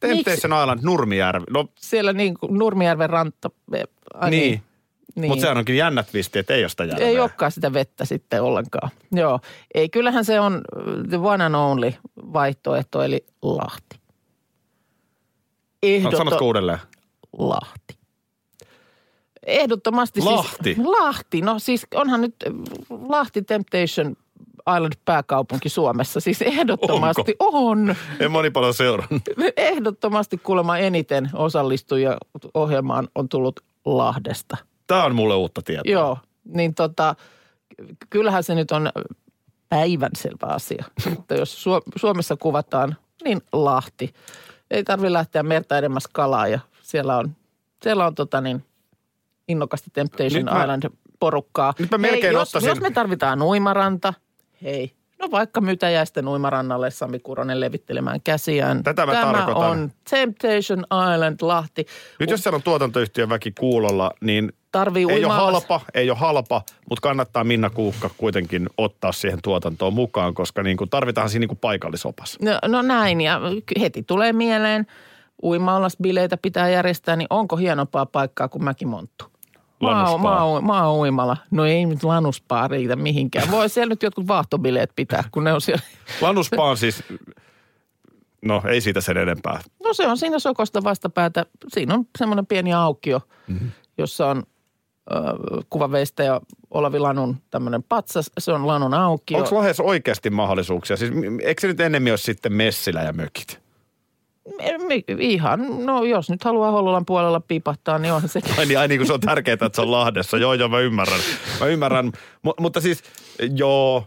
Temptation 0.00 0.60
Island 0.62 0.80
Nurmijärvi. 0.82 1.44
No 1.50 1.68
Siellä 1.74 2.12
niin 2.12 2.38
kuin 2.38 2.58
Nurmijärven 2.58 3.10
ranta. 3.10 3.50
Ai 4.14 4.30
niin. 4.30 4.40
niin. 4.40 4.62
niin. 5.14 5.30
Mutta 5.30 5.40
sehän 5.40 5.58
onkin 5.58 5.76
jännä 5.76 6.02
twisti, 6.02 6.38
että 6.38 6.54
ei 6.54 6.62
ole 6.62 6.68
sitä 6.68 6.84
järveä. 6.84 7.06
Ei 7.06 7.20
olekaan 7.20 7.52
sitä 7.52 7.72
vettä 7.72 8.04
sitten 8.04 8.42
ollenkaan. 8.42 8.90
Joo. 9.12 9.40
Ei, 9.74 9.88
kyllähän 9.88 10.24
se 10.24 10.40
on 10.40 10.60
the 11.08 11.18
one 11.18 11.44
and 11.44 11.54
only 11.54 11.92
vaihtoehto, 12.16 13.02
eli 13.02 13.24
Lahti. 13.42 13.96
No, 15.82 15.88
Ehdotto- 15.88 16.16
sanotko 16.16 16.44
uudelleen? 16.44 16.78
Lahti. 17.38 17.98
Ehdottomasti 19.46 20.20
Lahti? 20.20 20.74
siis... 20.74 20.78
Lahti. 20.86 21.40
No 21.40 21.58
siis 21.58 21.86
onhan 21.94 22.20
nyt 22.20 22.34
Lahti 23.08 23.42
Temptation 23.42 24.16
Island 24.76 24.92
pääkaupunki 25.04 25.68
Suomessa. 25.68 26.20
Siis 26.20 26.42
ehdottomasti 26.42 27.36
on. 27.38 27.94
En 28.20 28.30
moni 28.30 28.50
paljon 28.50 28.74
seurannut. 28.74 29.22
Ehdottomasti 29.56 30.38
kuulemma 30.38 30.78
eniten 30.78 31.30
osallistujia 31.34 32.16
ohjelmaan 32.54 33.08
on 33.14 33.28
tullut 33.28 33.60
Lahdesta. 33.84 34.56
Tämä 34.86 35.04
on 35.04 35.14
mulle 35.14 35.34
uutta 35.34 35.62
tietoa. 35.62 35.92
Joo, 35.92 36.18
niin 36.44 36.74
tota, 36.74 37.14
kyllähän 38.10 38.44
se 38.44 38.54
nyt 38.54 38.70
on 38.70 38.90
päivänselvä 39.68 40.46
asia. 40.46 40.84
Mutta 41.10 41.34
jos 41.34 41.62
Suo- 41.62 41.82
Suomessa 41.96 42.36
kuvataan, 42.36 42.96
niin 43.24 43.40
Lahti. 43.52 44.14
Ei 44.70 44.84
tarvitse 44.84 45.12
lähteä 45.12 45.42
merta 45.42 45.78
edemmäs 45.78 46.08
kalaa 46.12 46.48
ja 46.48 46.60
siellä 46.82 47.16
on, 47.16 47.36
siellä 47.82 48.06
on 48.06 48.14
tota 48.14 48.40
niin, 48.40 48.64
innokasta 49.48 49.90
Temptation 49.92 50.44
Nyt 50.44 50.54
mä- 50.54 50.60
Island 50.62 50.82
porukkaa. 51.20 51.74
Nyt 51.78 51.90
mä 51.90 51.98
melkein 51.98 52.22
hei, 52.22 52.32
jos, 52.32 52.54
jos 52.54 52.80
me 52.80 52.90
tarvitaan 52.90 53.42
uimaranta, 53.42 54.14
hei, 54.62 54.92
no 55.18 55.30
vaikka 55.30 55.60
Mytäjäisten 55.60 56.28
uimarannalle 56.28 56.90
Sami 56.90 57.18
Kuronen 57.18 57.60
levittelemään 57.60 58.20
käsiään. 58.20 58.82
Tätä 58.82 59.06
mä 59.06 59.12
Tämä 59.12 59.32
tarkoitan. 59.32 59.70
on 59.70 59.92
Temptation 60.10 60.84
Island 61.14 61.36
Lahti. 61.42 61.86
Nyt 62.20 62.30
jos 62.30 62.42
siellä 62.42 62.56
on 62.56 62.62
tuotantoyhtiön 62.62 63.28
väki 63.28 63.52
kuulolla, 63.58 64.10
niin 64.20 64.52
Tarvii 64.72 65.06
ei 65.10 65.24
ole 65.24 65.34
halpa, 65.34 65.80
ei 65.94 66.10
ole 66.10 66.18
halpa, 66.18 66.62
mutta 66.90 67.00
kannattaa 67.02 67.44
Minna 67.44 67.70
Kuukka 67.70 68.10
kuitenkin 68.16 68.68
ottaa 68.78 69.12
siihen 69.12 69.38
tuotantoon 69.42 69.92
mukaan, 69.92 70.34
koska 70.34 70.62
niin 70.62 70.76
kuin 70.76 70.90
tarvitaan 70.90 71.28
siinä 71.30 71.40
niin 71.40 71.48
kuin 71.48 71.58
paikallisopas. 71.58 72.38
No, 72.42 72.58
no 72.68 72.82
näin, 72.82 73.20
ja 73.20 73.40
heti 73.80 74.02
tulee 74.02 74.32
mieleen, 74.32 74.86
uimaalasbileitä 75.42 76.36
pitää 76.36 76.68
järjestää, 76.68 77.16
niin 77.16 77.26
onko 77.30 77.56
hienompaa 77.56 78.06
paikkaa 78.06 78.48
kuin 78.48 78.64
Mäkimonttu? 78.64 79.24
Maa, 79.80 80.18
maa, 80.18 80.60
maa 80.60 80.94
uimala. 80.94 81.36
No 81.50 81.64
ei 81.64 81.86
nyt 81.86 82.04
lanuspaa 82.04 82.68
riitä 82.68 82.96
mihinkään. 82.96 83.50
Voi 83.50 83.68
siellä 83.68 83.92
nyt 83.92 84.02
jotkut 84.02 84.28
vaahtobileet 84.28 84.90
pitää, 84.96 85.24
kun 85.30 85.44
ne 85.44 85.52
on 85.52 85.60
siellä. 85.60 85.82
Lanuspa 86.20 86.64
on 86.64 86.76
siis, 86.76 87.04
no 88.42 88.62
ei 88.68 88.80
siitä 88.80 89.00
sen 89.00 89.16
enempää. 89.16 89.60
No 89.84 89.94
se 89.94 90.06
on 90.06 90.18
siinä 90.18 90.38
sokosta 90.38 90.84
vastapäätä. 90.84 91.46
Siinä 91.68 91.94
on 91.94 92.04
semmoinen 92.18 92.46
pieni 92.46 92.74
aukio, 92.74 93.20
mm-hmm. 93.46 93.70
jossa 93.98 94.26
on 94.26 94.42
äh, 95.12 95.22
kuvaveistäjä 95.70 96.40
Olavi 96.70 96.98
Lanun 96.98 97.36
tämmöinen 97.50 97.82
patsas. 97.82 98.30
Se 98.38 98.52
on 98.52 98.66
Lanun 98.66 98.94
aukio. 98.94 99.38
Onko 99.38 99.56
Lahdessa 99.56 99.82
oikeasti 99.82 100.30
mahdollisuuksia? 100.30 100.96
Siis 100.96 101.12
eikö 101.42 101.60
se 101.60 101.66
nyt 101.66 101.80
enemmän 101.80 102.12
ole 102.12 102.18
sitten 102.18 102.52
Messilä 102.52 103.02
ja 103.02 103.12
mökit? 103.12 103.67
Ihan, 105.18 105.86
no 105.86 106.04
jos 106.04 106.30
nyt 106.30 106.44
haluaa 106.44 106.70
Hollolan 106.70 107.06
puolella 107.06 107.40
pipahtaa, 107.40 107.98
niin 107.98 108.12
onhan 108.12 108.28
se 108.28 108.40
Ai 108.58 108.66
niin, 108.66 108.78
ai 108.78 108.88
niin 108.88 108.98
kuin 108.98 109.06
se 109.06 109.12
on 109.12 109.20
tärkeää, 109.20 109.52
että 109.52 109.70
se 109.74 109.80
on 109.80 109.90
Lahdessa. 109.90 110.38
Joo, 110.38 110.54
joo, 110.54 110.68
mä 110.68 110.80
ymmärrän. 110.80 111.20
Mä 111.60 111.66
ymmärrän. 111.66 112.06
M- 112.42 112.60
mutta 112.60 112.80
siis, 112.80 113.02
joo, 113.56 114.04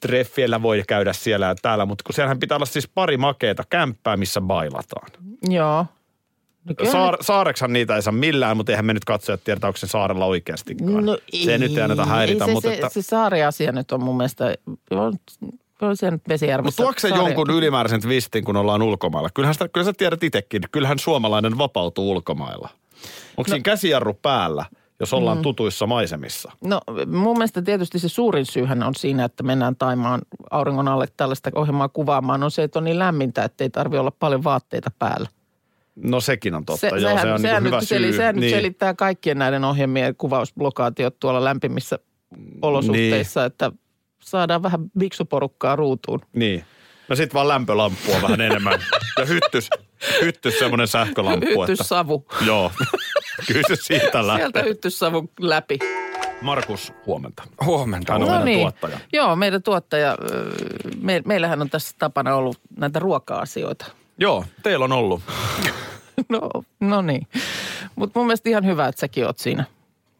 treffiellä 0.00 0.62
voi 0.62 0.82
käydä 0.88 1.12
siellä 1.12 1.46
ja 1.46 1.54
täällä, 1.62 1.86
mutta 1.86 2.04
kun 2.04 2.14
siellähän 2.14 2.38
pitää 2.38 2.56
olla 2.56 2.66
siis 2.66 2.88
pari 2.88 3.16
makeeta 3.16 3.64
kämppää, 3.70 4.16
missä 4.16 4.40
bailataan. 4.40 5.08
Joo. 5.48 5.86
No 6.64 6.74
kyllä 6.74 6.92
Saar, 6.92 7.16
saareksan 7.20 7.72
niitä 7.72 7.96
ei 7.96 8.02
saa 8.02 8.12
millään, 8.12 8.56
mutta 8.56 8.72
eihän 8.72 8.84
me 8.84 8.94
nyt 8.94 9.04
katsojat 9.04 9.44
tiedetä, 9.44 9.66
onko 9.66 9.76
se 9.76 9.86
saarella 9.86 10.26
oikeastikaan. 10.26 11.06
No 11.06 11.18
se 11.44 11.58
nyt 11.58 11.76
ei 11.76 11.82
anneta 11.82 12.04
häiritä, 12.04 12.44
ei 12.44 12.48
se, 12.48 12.52
mutta... 12.52 12.68
se, 12.68 12.74
että, 12.74 12.88
se 12.88 13.02
saariasia 13.02 13.72
nyt 13.72 13.92
on 13.92 14.02
mun 14.02 14.16
mielestä, 14.16 14.54
on, 14.90 15.14
se 15.94 16.10
nyt 16.10 16.22
Vesijärvessä. 16.28 16.82
mutta 16.82 16.82
tuokse 16.82 17.08
jonkun 17.08 17.50
ylimääräisen 17.50 18.00
twistin, 18.00 18.44
kun 18.44 18.56
ollaan 18.56 18.82
ulkomailla? 18.82 19.30
Kyllähän, 19.34 19.54
sitä, 19.54 19.68
kyllä 19.68 19.84
sä 19.84 19.92
tiedät 19.92 20.22
itsekin, 20.22 20.62
kyllähän 20.72 20.98
suomalainen 20.98 21.58
vapautuu 21.58 22.10
ulkomailla. 22.10 22.68
Onko 23.36 23.48
no, 23.48 23.52
siinä 23.52 23.62
käsijarru 23.62 24.14
päällä, 24.14 24.64
jos 25.00 25.12
ollaan 25.12 25.38
mm. 25.38 25.42
tutuissa 25.42 25.86
maisemissa? 25.86 26.52
No 26.64 26.80
mun 27.06 27.38
mielestä 27.38 27.62
tietysti 27.62 27.98
se 27.98 28.08
suurin 28.08 28.46
syyhän 28.46 28.82
on 28.82 28.94
siinä, 28.94 29.24
että 29.24 29.42
mennään 29.42 29.76
Taimaan 29.76 30.20
auringon 30.50 30.88
alle 30.88 31.06
tällaista 31.16 31.50
ohjelmaa 31.54 31.88
kuvaamaan, 31.88 32.42
on 32.42 32.50
se, 32.50 32.62
että 32.62 32.78
on 32.78 32.84
niin 32.84 32.98
lämmintä, 32.98 33.44
että 33.44 33.64
ei 33.64 33.70
tarvi 33.70 33.98
olla 33.98 34.12
paljon 34.18 34.44
vaatteita 34.44 34.90
päällä. 34.98 35.28
No 35.96 36.20
sekin 36.20 36.54
on 36.54 36.64
totta, 36.64 36.80
Se, 36.80 36.88
joo, 36.88 36.98
sehän, 36.98 37.18
se 37.22 37.32
on 37.32 37.40
sehän, 37.40 37.62
niin 37.62 37.66
hyvä 37.66 37.80
nyt, 37.80 37.88
syy. 37.88 38.12
sehän 38.12 38.36
niin. 38.36 38.40
nyt 38.40 38.50
selittää 38.50 38.94
kaikkien 38.94 39.38
näiden 39.38 39.64
ohjelmien 39.64 40.16
kuvausblokaatiot 40.16 41.20
tuolla 41.20 41.44
lämpimissä 41.44 41.98
olosuhteissa, 42.62 43.40
niin. 43.40 43.46
että 43.46 43.72
saadaan 44.24 44.62
vähän 44.62 44.80
biksuporukkaa 44.98 45.76
ruutuun. 45.76 46.20
Niin. 46.32 46.64
No 47.08 47.16
sit 47.16 47.34
vaan 47.34 47.48
lämpölampua 47.48 48.22
vähän 48.22 48.40
enemmän. 48.40 48.80
Ja 49.18 49.24
hyttys, 49.26 49.70
hyttys 50.20 50.58
semmoinen 50.58 50.88
sähkölamppu. 50.88 51.46
Että, 51.46 51.66
Hyttyssavu. 51.72 52.26
joo, 52.46 52.72
kyllä 53.46 53.62
se 53.68 53.76
siitä 53.76 54.00
Sieltä 54.00 54.26
lähtee. 54.26 54.64
hyttyssavu 54.64 55.30
läpi. 55.40 55.78
Markus, 56.42 56.92
huomenta. 57.06 57.42
Huomenta. 57.64 58.12
Hän 58.12 58.22
on 58.22 58.28
No 58.28 58.32
meidän 58.32 58.44
niin. 58.44 58.60
tuottaja. 58.60 58.98
Joo, 59.12 59.36
meidän 59.36 59.62
tuottaja, 59.62 60.16
me, 61.00 61.22
meillähän 61.26 61.60
on 61.60 61.70
tässä 61.70 61.94
tapana 61.98 62.34
ollut 62.34 62.60
näitä 62.76 62.98
ruoka-asioita. 62.98 63.86
Joo, 64.18 64.44
teillä 64.62 64.84
on 64.84 64.92
ollut. 64.92 65.20
No, 66.28 66.50
no 66.80 67.02
niin. 67.02 67.26
Mutta 67.96 68.18
mun 68.18 68.26
mielestä 68.26 68.48
ihan 68.48 68.66
hyvä, 68.66 68.88
että 68.88 69.00
säkin 69.00 69.26
oot 69.26 69.38
siinä 69.38 69.64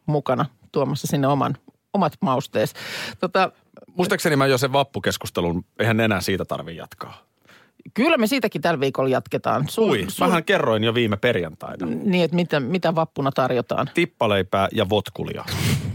mukana 0.05 0.45
tuomassa 0.71 1.07
sinne 1.07 1.27
oman, 1.27 1.57
omat 1.93 2.13
maustees. 2.21 2.73
Tota, 3.19 3.51
Muistaakseni 3.97 4.35
mä 4.35 4.47
jo 4.47 4.57
sen 4.57 4.73
vappukeskustelun, 4.73 5.65
eihän 5.79 5.99
enää 5.99 6.21
siitä 6.21 6.45
tarvi 6.45 6.75
jatkaa. 6.75 7.23
kyllä 7.93 8.17
me 8.17 8.27
siitäkin 8.27 8.61
tällä 8.61 8.79
viikolla 8.79 9.09
jatketaan. 9.09 9.69
Sun, 9.69 9.89
Ui, 9.89 10.07
mähän 10.19 10.43
kerroin 10.43 10.83
jo 10.83 10.93
viime 10.93 11.17
perjantaina. 11.17 11.85
Niin, 11.85 12.23
että 12.23 12.35
mitä, 12.35 12.59
mitä 12.59 12.95
vappuna 12.95 13.31
tarjotaan. 13.31 13.89
Tippaleipää 13.93 14.67
ja 14.71 14.89
votkulia. 14.89 15.45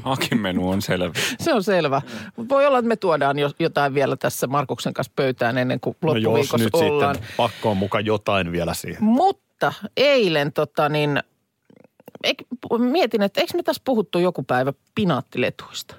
Hakimenu 0.02 0.71
on 0.71 0.83
selvä. 0.83 1.12
Se 1.45 1.54
on 1.54 1.62
selvä. 1.62 2.02
Voi 2.49 2.66
olla, 2.66 2.78
että 2.78 2.88
me 2.88 2.97
tuodaan 2.97 3.38
jo, 3.38 3.50
jotain 3.59 3.95
vielä 3.95 4.16
tässä 4.16 4.47
Markuksen 4.47 4.95
kanssa 4.95 5.12
pöytään 5.16 5.59
ennen 5.59 5.80
kuin 5.80 5.97
No 6.02 6.14
jos 6.14 6.25
loppuviikossa 6.25 6.64
nyt 6.64 6.75
ollaan. 6.75 7.14
sitten 7.14 7.35
pakko 7.37 7.71
on 7.71 7.76
mukaan 7.76 8.07
jotain 8.07 8.52
vielä 8.52 8.75
siihen. 8.75 9.04
Mutta 9.04 9.73
eilen 9.97 10.52
tota 10.52 10.88
niin, 10.88 11.23
eik, 12.25 12.38
mietin, 12.78 13.23
että 13.23 13.40
eikö 13.40 13.57
me 13.57 13.62
tässä 13.62 13.83
puhuttu 13.85 14.19
joku 14.19 14.42
päivä 14.42 14.73
pinaattiletuista? 14.95 15.95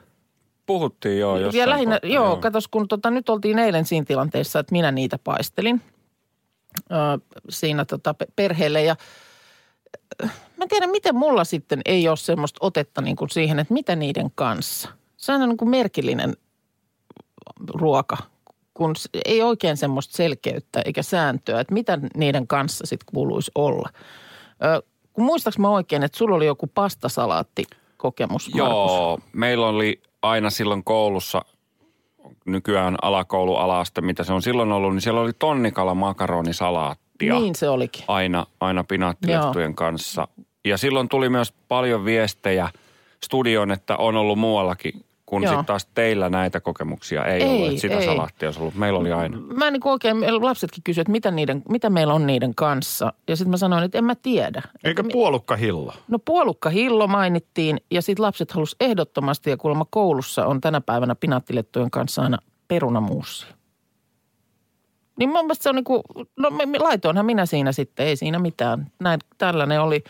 Puhuttiin 0.71 1.19
joo 1.19 1.37
jossain 1.37 1.59
ja 1.59 1.69
lähinnä, 1.69 1.95
kohtaa, 1.95 2.09
joo, 2.09 2.37
katos 2.37 2.67
kun 2.67 2.87
tota, 2.87 3.11
nyt 3.11 3.29
oltiin 3.29 3.59
eilen 3.59 3.85
siinä 3.85 4.05
tilanteessa, 4.05 4.59
että 4.59 4.71
minä 4.71 4.91
niitä 4.91 5.19
paistelin 5.23 5.81
ö, 6.91 6.95
siinä 7.49 7.85
tota, 7.85 8.13
pe- 8.13 8.27
perheelle 8.35 8.83
ja 8.83 8.95
ö, 10.23 10.25
mä 10.25 10.63
en 10.63 10.67
tiedä, 10.69 10.87
miten 10.87 11.15
mulla 11.15 11.43
sitten 11.43 11.81
ei 11.85 12.07
ole 12.07 12.17
semmoista 12.17 12.57
otetta 12.61 13.01
niin 13.01 13.15
kuin 13.15 13.29
siihen, 13.29 13.59
että 13.59 13.73
mitä 13.73 13.95
niiden 13.95 14.31
kanssa. 14.35 14.89
Se 15.17 15.33
on 15.33 15.49
niin 15.49 15.57
kuin 15.57 15.69
merkillinen 15.69 16.37
ruoka, 17.73 18.17
kun 18.73 18.95
ei 19.25 19.41
oikein 19.41 19.77
semmoista 19.77 20.17
selkeyttä 20.17 20.81
eikä 20.85 21.03
sääntöä, 21.03 21.59
että 21.59 21.73
mitä 21.73 21.99
niiden 22.17 22.47
kanssa 22.47 22.85
sitten 22.85 23.05
kuuluisi 23.13 23.51
olla. 23.55 23.89
Ö, 24.63 24.81
kun 25.13 25.23
muistaaks 25.25 25.57
mä 25.57 25.69
oikein, 25.69 26.03
että 26.03 26.17
sulla 26.17 26.35
oli 26.35 26.45
joku 26.45 26.67
pastasalaatti 26.67 27.63
kokemus, 27.97 28.49
Markus? 28.53 28.91
Joo, 28.91 29.19
meillä 29.33 29.67
oli 29.67 30.01
aina 30.21 30.49
silloin 30.49 30.83
koulussa, 30.83 31.41
nykyään 32.45 32.97
alakoulu 33.01 33.55
alasta, 33.55 34.01
mitä 34.01 34.23
se 34.23 34.33
on 34.33 34.41
silloin 34.41 34.71
ollut, 34.71 34.93
niin 34.93 35.01
siellä 35.01 35.21
oli 35.21 35.33
tonnikala 35.33 35.95
makaronisalaattia. 35.95 37.39
Niin 37.39 37.55
se 37.55 37.69
olikin. 37.69 38.03
aina, 38.07 38.45
aina 38.59 38.83
pinaattilehtujen 38.83 39.75
kanssa. 39.75 40.27
Ja 40.65 40.77
silloin 40.77 41.09
tuli 41.09 41.29
myös 41.29 41.53
paljon 41.67 42.05
viestejä 42.05 42.69
studioon, 43.25 43.71
että 43.71 43.97
on 43.97 44.15
ollut 44.15 44.39
muuallakin, 44.39 45.05
kun 45.31 45.47
sitten 45.47 45.65
taas 45.65 45.85
teillä 45.85 46.29
näitä 46.29 46.59
kokemuksia 46.59 47.25
ei, 47.25 47.41
Ei, 47.43 47.49
ollut. 47.49 47.67
Että 47.69 47.81
sitä 47.81 47.97
ei. 47.99 48.05
salaattia 48.05 48.47
olisi 48.47 48.59
ollut. 48.59 48.75
Meillä 48.75 48.99
oli 48.99 49.11
aina. 49.11 49.37
Mä 49.39 49.67
en 49.67 49.73
niin 49.73 49.81
oikein, 49.87 50.45
lapsetkin 50.45 50.83
kysyivät, 50.83 51.05
että 51.05 51.11
mitä, 51.11 51.31
niiden, 51.31 51.63
mitä 51.69 51.89
meillä 51.89 52.13
on 52.13 52.27
niiden 52.27 52.55
kanssa. 52.55 53.13
Ja 53.27 53.35
sitten 53.35 53.51
mä 53.51 53.57
sanoin, 53.57 53.83
että 53.83 53.97
en 53.97 54.03
mä 54.03 54.15
tiedä. 54.15 54.61
Eikä 54.83 54.89
Että 54.89 55.03
mi- 55.03 55.13
puolukka 55.13 55.55
hillo. 55.55 55.93
No 56.07 56.19
puolukka 56.19 56.69
hillo 56.69 57.07
mainittiin 57.07 57.81
ja 57.91 58.01
sitten 58.01 58.23
lapset 58.23 58.51
halus 58.51 58.75
ehdottomasti 58.79 59.49
ja 59.49 59.57
kuulemma 59.57 59.85
koulussa 59.89 60.45
on 60.45 60.61
tänä 60.61 60.81
päivänä 60.81 61.15
pinaattilettujen 61.15 61.91
kanssa 61.91 62.21
aina 62.21 62.37
perunamuussi. 62.67 63.45
Niin 65.19 65.29
mun 65.29 65.39
mielestä 65.45 65.63
se 65.63 65.69
on 65.69 65.75
niinku, 65.75 66.01
no 66.37 66.49
me- 66.49 66.65
me- 66.65 66.79
laitoinhan 66.79 67.25
minä 67.25 67.45
siinä 67.45 67.71
sitten, 67.71 68.05
ei 68.05 68.15
siinä 68.15 68.39
mitään. 68.39 68.91
Näin, 68.99 69.19
tällainen 69.37 69.81
oli, 69.81 70.03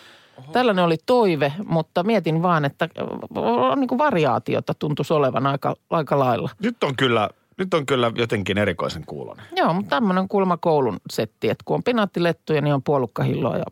tällainen 0.51 0.85
oli 0.85 0.97
toive, 1.05 1.53
mutta 1.65 2.03
mietin 2.03 2.41
vaan, 2.41 2.65
että 2.65 2.89
on 3.35 3.79
niinku 3.79 3.97
variaatiota 3.97 4.73
tuntuisi 4.73 5.13
olevan 5.13 5.47
aika, 5.47 5.75
aika 5.89 6.19
lailla. 6.19 6.49
Nyt 6.59 6.83
on 6.83 6.95
kyllä, 6.95 7.29
nyt 7.57 7.73
on 7.73 7.85
kyllä 7.85 8.11
jotenkin 8.15 8.57
erikoisen 8.57 9.03
kuulonen. 9.05 9.45
Joo, 9.55 9.73
mutta 9.73 9.89
tämmöinen 9.89 10.27
kuulemma 10.27 10.57
koulun 10.57 10.99
setti, 11.09 11.49
että 11.49 11.63
kun 11.65 11.75
on 11.75 11.83
pinaattilettuja, 11.83 12.61
niin 12.61 12.73
on 12.73 12.83
puolukkahilloa 12.83 13.57
ja 13.57 13.65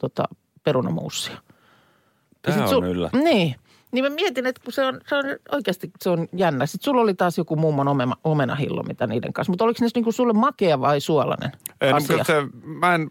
tota, 0.00 0.24
perunamuussia. 0.62 1.36
Tämä 2.42 2.64
on 2.64 2.68
sul- 2.68 2.84
yllä. 2.84 3.10
Niin. 3.12 3.54
Niin 3.92 4.04
mä 4.04 4.10
mietin, 4.10 4.46
että 4.46 4.60
kun 4.64 4.72
se 4.72 4.84
on, 4.84 5.00
se 5.08 5.16
on 5.16 5.24
oikeasti 5.52 5.90
se 6.00 6.10
on 6.10 6.28
jännä. 6.36 6.66
Sitten 6.66 6.84
sulla 6.84 7.00
oli 7.00 7.14
taas 7.14 7.38
joku 7.38 7.56
mummon 7.56 7.88
omena, 7.88 8.16
omenahillo, 8.24 8.82
mitä 8.82 9.06
niiden 9.06 9.32
kanssa. 9.32 9.52
Mutta 9.52 9.64
oliko 9.64 9.78
ne 9.80 9.88
niinku 9.94 10.12
sulle 10.12 10.32
makea 10.32 10.80
vai 10.80 11.00
suolainen 11.00 11.52
Ei, 11.80 11.92
asia? 11.92 12.24
se, 12.24 12.34
mä 12.64 12.94
en, 12.94 13.08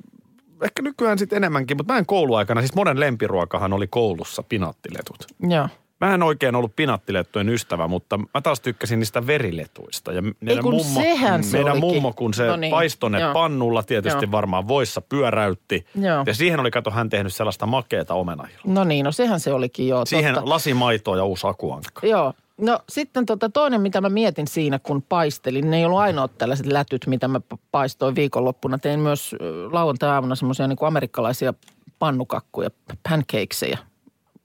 ehkä 0.61 0.81
nykyään 0.81 1.19
sitten 1.19 1.37
enemmänkin, 1.37 1.77
mutta 1.77 1.93
mä 1.93 1.99
en 1.99 2.05
kouluaikana, 2.05 2.61
siis 2.61 2.75
monen 2.75 2.99
lempiruokahan 2.99 3.73
oli 3.73 3.87
koulussa 3.87 4.43
pinaattiletut. 4.43 5.25
Joo. 5.49 5.67
Mä 6.01 6.13
en 6.13 6.23
oikein 6.23 6.55
ollut 6.55 6.75
pinaattilettujen 6.75 7.49
ystävä, 7.49 7.87
mutta 7.87 8.17
mä 8.17 8.41
taas 8.43 8.59
tykkäsin 8.61 8.99
niistä 8.99 9.27
veriletuista. 9.27 10.11
Ja 10.13 10.21
meidän 10.39 10.63
kun 10.63 10.83
sehän 10.83 11.43
se 11.43 11.57
meidän 11.57 11.71
olikin. 11.71 11.89
mummo, 11.93 12.13
kun 12.13 12.33
se 12.33 12.47
No 12.47 12.55
niin, 12.55 12.71
paistoi 12.71 13.09
ne 13.09 13.19
joo. 13.19 13.33
pannulla, 13.33 13.83
tietysti 13.83 14.25
Joo. 14.25 14.31
varmaan 14.31 14.67
voissa 14.67 15.01
pyöräytti. 15.01 15.85
Joo. 16.01 16.23
Ja 16.27 16.33
siihen 16.33 16.59
oli, 16.59 16.71
kato, 16.71 16.91
hän 16.91 17.09
tehnyt 17.09 17.33
sellaista 17.33 17.65
makeeta 17.65 18.13
omenahilloa. 18.13 18.61
No 18.65 18.83
niin, 18.83 19.05
no 19.05 19.11
sehän 19.11 19.39
se 19.39 19.53
olikin 19.53 19.87
joo. 19.87 20.05
Siihen 20.05 20.33
totta. 20.33 20.49
lasimaitoa 20.49 21.17
ja 21.17 21.23
uusi 21.23 21.47
akuankka. 21.47 22.07
Joo. 22.07 22.33
No 22.61 22.79
sitten 22.89 23.25
tota, 23.25 23.49
toinen, 23.49 23.81
mitä 23.81 24.01
mä 24.01 24.09
mietin 24.09 24.47
siinä, 24.47 24.79
kun 24.79 25.01
paistelin, 25.01 25.69
ne 25.71 25.77
ei 25.77 25.85
ollut 25.85 25.99
ainoat 25.99 26.37
tällaiset 26.37 26.65
lätyt, 26.65 27.07
mitä 27.07 27.27
mä 27.27 27.41
pa- 27.53 27.57
paistoin 27.71 28.15
viikonloppuna. 28.15 28.77
Tein 28.77 28.99
myös 28.99 29.35
lauantai-aamuna 29.71 30.35
semmoisia 30.35 30.67
niin 30.67 30.77
amerikkalaisia 30.81 31.53
pannukakkuja, 31.99 32.69
pancakeseja, 33.09 33.77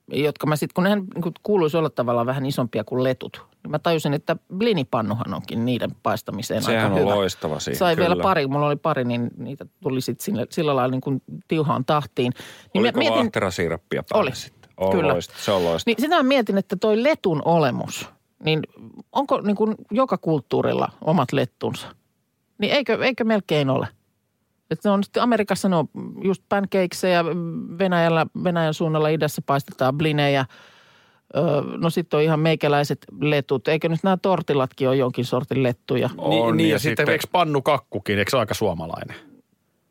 jotka 0.07 0.47
mä 0.47 0.55
sitten, 0.55 0.73
kun 0.73 0.83
nehän 0.83 1.03
niin 1.15 1.33
kuuluisi 1.43 1.77
olla 1.77 1.89
tavallaan 1.89 2.25
vähän 2.27 2.45
isompia 2.45 2.83
kuin 2.83 3.03
letut, 3.03 3.45
niin 3.63 3.71
mä 3.71 3.79
tajusin, 3.79 4.13
että 4.13 4.35
blinipannuhan 4.57 5.33
onkin 5.33 5.65
niiden 5.65 5.91
paistamiseen 6.03 6.63
Sehän 6.63 6.83
aika 6.83 6.95
on 6.95 7.01
hyvä. 7.01 7.15
loistava 7.15 7.59
siinä, 7.59 7.77
Sai 7.77 7.97
vielä 7.97 8.09
kyllä. 8.15 8.23
pari, 8.23 8.47
mulla 8.47 8.67
oli 8.67 8.75
pari, 8.75 9.03
niin 9.03 9.29
niitä 9.37 9.65
tuli 9.81 10.01
sitten 10.01 10.47
sillä, 10.49 10.75
lailla 10.75 10.91
niin 10.91 11.01
kuin 11.01 11.21
tiuhaan 11.47 11.85
tahtiin. 11.85 12.33
Niin 12.73 12.81
Oliko 12.81 12.99
mietin, 12.99 13.17
vaahterasiirappia 13.17 14.03
päälle 14.09 14.29
Oli. 14.29 14.35
sitten? 14.35 14.60
On 14.77 14.91
Kyllä. 14.91 15.13
Loist, 15.13 15.31
se 15.37 15.51
on 15.51 15.63
loistava. 15.63 15.91
niin 15.91 16.01
sitä 16.01 16.15
mä 16.15 16.23
mietin, 16.23 16.57
että 16.57 16.75
toi 16.75 17.03
letun 17.03 17.41
olemus, 17.45 18.09
niin 18.45 18.59
onko 19.11 19.41
niin 19.41 19.55
kuin 19.55 19.75
joka 19.91 20.17
kulttuurilla 20.17 20.91
omat 21.01 21.31
lettunsa? 21.33 21.87
Niin 22.57 22.73
eikö, 22.73 23.05
eikö 23.05 23.23
melkein 23.23 23.69
ole? 23.69 23.87
Että 24.71 24.89
ne 24.89 24.93
on 24.93 25.03
sitten 25.03 25.23
Amerikassa 25.23 25.69
ne 25.69 25.75
on 25.75 25.89
just 26.23 26.43
pancakeseja, 26.49 27.25
Venäjällä, 27.79 28.25
Venäjän 28.43 28.73
suunnalla 28.73 29.09
idässä 29.09 29.41
paistetaan 29.45 29.97
blinejä. 29.97 30.45
Öö, 31.35 31.43
no 31.77 31.89
sitten 31.89 32.17
on 32.17 32.23
ihan 32.23 32.39
meikäläiset 32.39 33.05
letut. 33.21 33.67
Eikö 33.67 33.89
nyt 33.89 33.99
nämä 34.03 34.17
tortilatkin 34.17 34.87
ole 34.89 34.95
jonkin 34.95 35.25
sortin 35.25 35.63
lettuja? 35.63 36.09
On, 36.17 36.29
niin, 36.29 36.57
niin, 36.57 36.69
ja, 36.69 36.75
ja 36.75 36.79
sitten, 36.79 36.91
sitten- 36.91 37.13
eikö 37.13 37.27
pannukakkukin, 37.31 38.19
eikö 38.19 38.39
aika 38.39 38.53
suomalainen? 38.53 39.15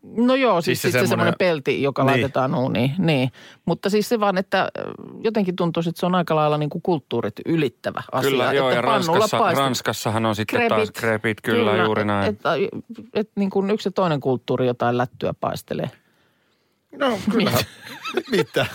No 0.03 0.35
joo, 0.35 0.61
siis, 0.61 0.65
Siis 0.65 0.81
se 0.83 0.87
se, 0.87 0.93
semmoinen- 0.93 1.09
semmoinen 1.09 1.35
pelti, 1.39 1.83
joka 1.83 2.03
Niin. 2.03 2.11
laitetaan 2.11 2.55
uuniin. 2.55 2.93
Niin. 2.99 3.31
Mutta 3.67 3.91
siis 3.91 4.09
se 4.09 4.21
vaan, 4.21 4.39
että 4.39 4.69
ö, 4.79 4.83
jotenkin 5.25 5.57
tuntuu, 5.57 5.81
että 5.89 6.01
se 6.01 6.07
on 6.07 6.15
aika 6.15 6.37
lailla 6.37 6.59
niin 6.59 6.71
kuin 6.71 6.83
kulttuurit 6.83 7.35
ylittävä 7.47 8.03
asia. 8.13 8.31
Kyllä, 8.31 8.53
joo, 8.53 8.69
että 8.69 8.77
ja 8.79 8.83
Ranskassa, 8.83 9.39
paistet- 9.39 9.59
Ranskassahan 9.65 10.27
on 10.27 10.37
sitten 10.37 10.69
taas 10.69 10.91
krepit, 10.91 11.41
kyllä, 11.41 11.71
kyllä 11.71 11.85
juuri 11.85 12.05
näin. 12.05 12.29
Että 12.29 12.51
et, 13.15 13.31
niin 13.37 13.51
kuin 13.51 13.71
yksi 13.71 13.89
ja 13.89 13.93
toinen 13.93 14.21
kulttuuri 14.21 14.67
jotain 14.67 14.99
lättyä 14.99 15.35
paistelee. 15.41 15.91
No 16.99 17.19
kyllähän. 17.31 17.61
Mitä? 18.31 18.67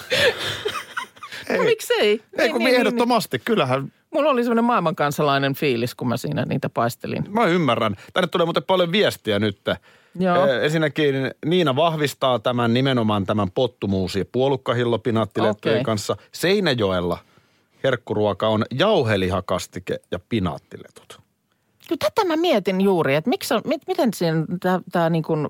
No 1.57 1.63
miksei? 1.63 2.09
Ei 2.09 2.19
Niin, 2.37 2.51
kun 2.51 2.59
niin, 2.59 2.65
niin, 2.65 2.75
ehdottomasti, 2.75 3.39
kyllähän 3.39 3.81
niin. 3.81 3.93
Mulla 4.13 4.29
oli 4.29 4.43
semmoinen 4.43 4.63
maailmankansalainen 4.65 5.53
fiilis, 5.55 5.95
kun 5.95 6.07
mä 6.07 6.17
siinä 6.17 6.45
niitä 6.45 6.69
paistelin. 6.69 7.23
Mä 7.29 7.45
ymmärrän. 7.45 7.95
Tänne 8.13 8.27
tulee 8.27 8.45
muuten 8.45 8.63
paljon 8.63 8.91
viestiä 8.91 9.39
nyt. 9.39 9.61
Joo. 10.19 10.47
Ensinnäkin 10.47 11.15
Niina 11.45 11.75
vahvistaa 11.75 12.39
tämän 12.39 12.73
nimenomaan 12.73 13.25
tämän 13.25 13.51
pottumuusi 13.51 14.19
ja 14.19 14.25
puolukkahillopinaattilettujen 14.31 15.75
Okei. 15.75 15.83
kanssa. 15.83 16.17
Seinäjoella 16.31 17.17
herkkuruoka 17.83 18.47
on 18.47 18.65
jauhelihakastike 18.71 19.99
ja 20.11 20.19
pinaattiletut. 20.29 21.21
Kyllä 21.87 21.99
tätä 21.99 22.27
mä 22.27 22.35
mietin 22.35 22.81
juuri, 22.81 23.15
että 23.15 23.29
miksi 23.29 23.53
on, 23.53 23.61
mit, 23.65 23.81
miten 23.87 24.11
tämä 24.91 25.09
niin 25.09 25.23
kuin 25.23 25.47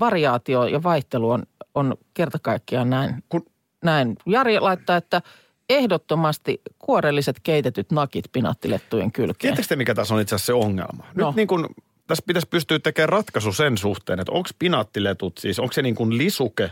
variaatio 0.00 0.64
ja 0.64 0.82
vaihtelu 0.82 1.30
on, 1.30 1.42
on 1.74 1.94
kerta 2.14 2.38
kaikkiaan 2.38 2.90
näin. 2.90 3.24
Kun- 3.28 3.46
näin. 3.84 4.16
Jari 4.26 4.60
laittaa, 4.60 4.96
että 4.96 5.22
ehdottomasti 5.68 6.62
kuorelliset 6.78 7.36
keitetyt 7.42 7.92
nakit 7.92 8.24
pinaattilettujen 8.32 9.12
kylkeen. 9.12 9.38
Tiedättekö 9.38 9.68
te, 9.68 9.76
mikä 9.76 9.94
tässä 9.94 10.14
on 10.14 10.20
itse 10.20 10.34
asiassa 10.34 10.46
se 10.46 10.52
ongelma? 10.52 11.04
No. 11.14 11.26
Nyt 11.26 11.36
niin 11.36 11.48
kuin, 11.48 11.66
tässä 12.06 12.24
pitäisi 12.26 12.48
pystyä 12.48 12.78
tekemään 12.78 13.08
ratkaisu 13.08 13.52
sen 13.52 13.78
suhteen, 13.78 14.20
että 14.20 14.32
onko 14.32 14.50
pinaattiletut 14.58 15.38
siis, 15.38 15.58
onko 15.58 15.72
se 15.72 15.82
niin 15.82 15.94
kuin 15.94 16.18
lisuke, 16.18 16.70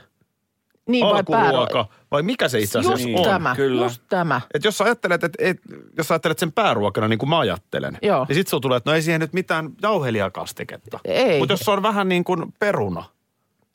niin 0.89 1.07
vai 1.07 1.12
alkuruoka 1.12 1.87
vai 2.11 2.23
mikä 2.23 2.49
se 2.49 2.59
itse 2.59 2.79
asiassa 2.79 3.09
Just 3.09 3.19
on? 3.19 3.33
tämä, 3.33 3.55
kyllä. 3.57 3.83
just 3.83 4.03
tämä. 4.09 4.41
Et 4.55 4.65
jos 4.65 4.79
sä 4.79 4.85
ajattelet, 4.85 5.25
että 5.25 5.45
et, 5.45 5.61
jos 5.99 6.09
sä 6.09 6.15
ajattelet 6.15 6.39
sen 6.39 6.53
pääruokana 6.53 7.09
niin 7.09 7.19
kuin 7.19 7.31
mä 7.31 7.39
ajattelen, 7.39 7.99
Joo. 8.03 8.27
niin 8.29 8.37
sit 8.37 8.49
sulla 8.49 8.61
tulee, 8.61 8.77
että 8.77 8.91
no 8.91 8.95
ei 8.95 9.03
siihen 9.03 9.21
nyt 9.21 9.33
mitään 9.33 9.71
jauhelihakastiketta. 9.83 10.99
Ei. 11.05 11.39
Mutta 11.39 11.53
jos 11.53 11.61
se 11.61 11.71
on 11.71 11.83
vähän 11.83 12.09
niin 12.09 12.25
kuin 12.25 12.55
peruna, 12.59 13.05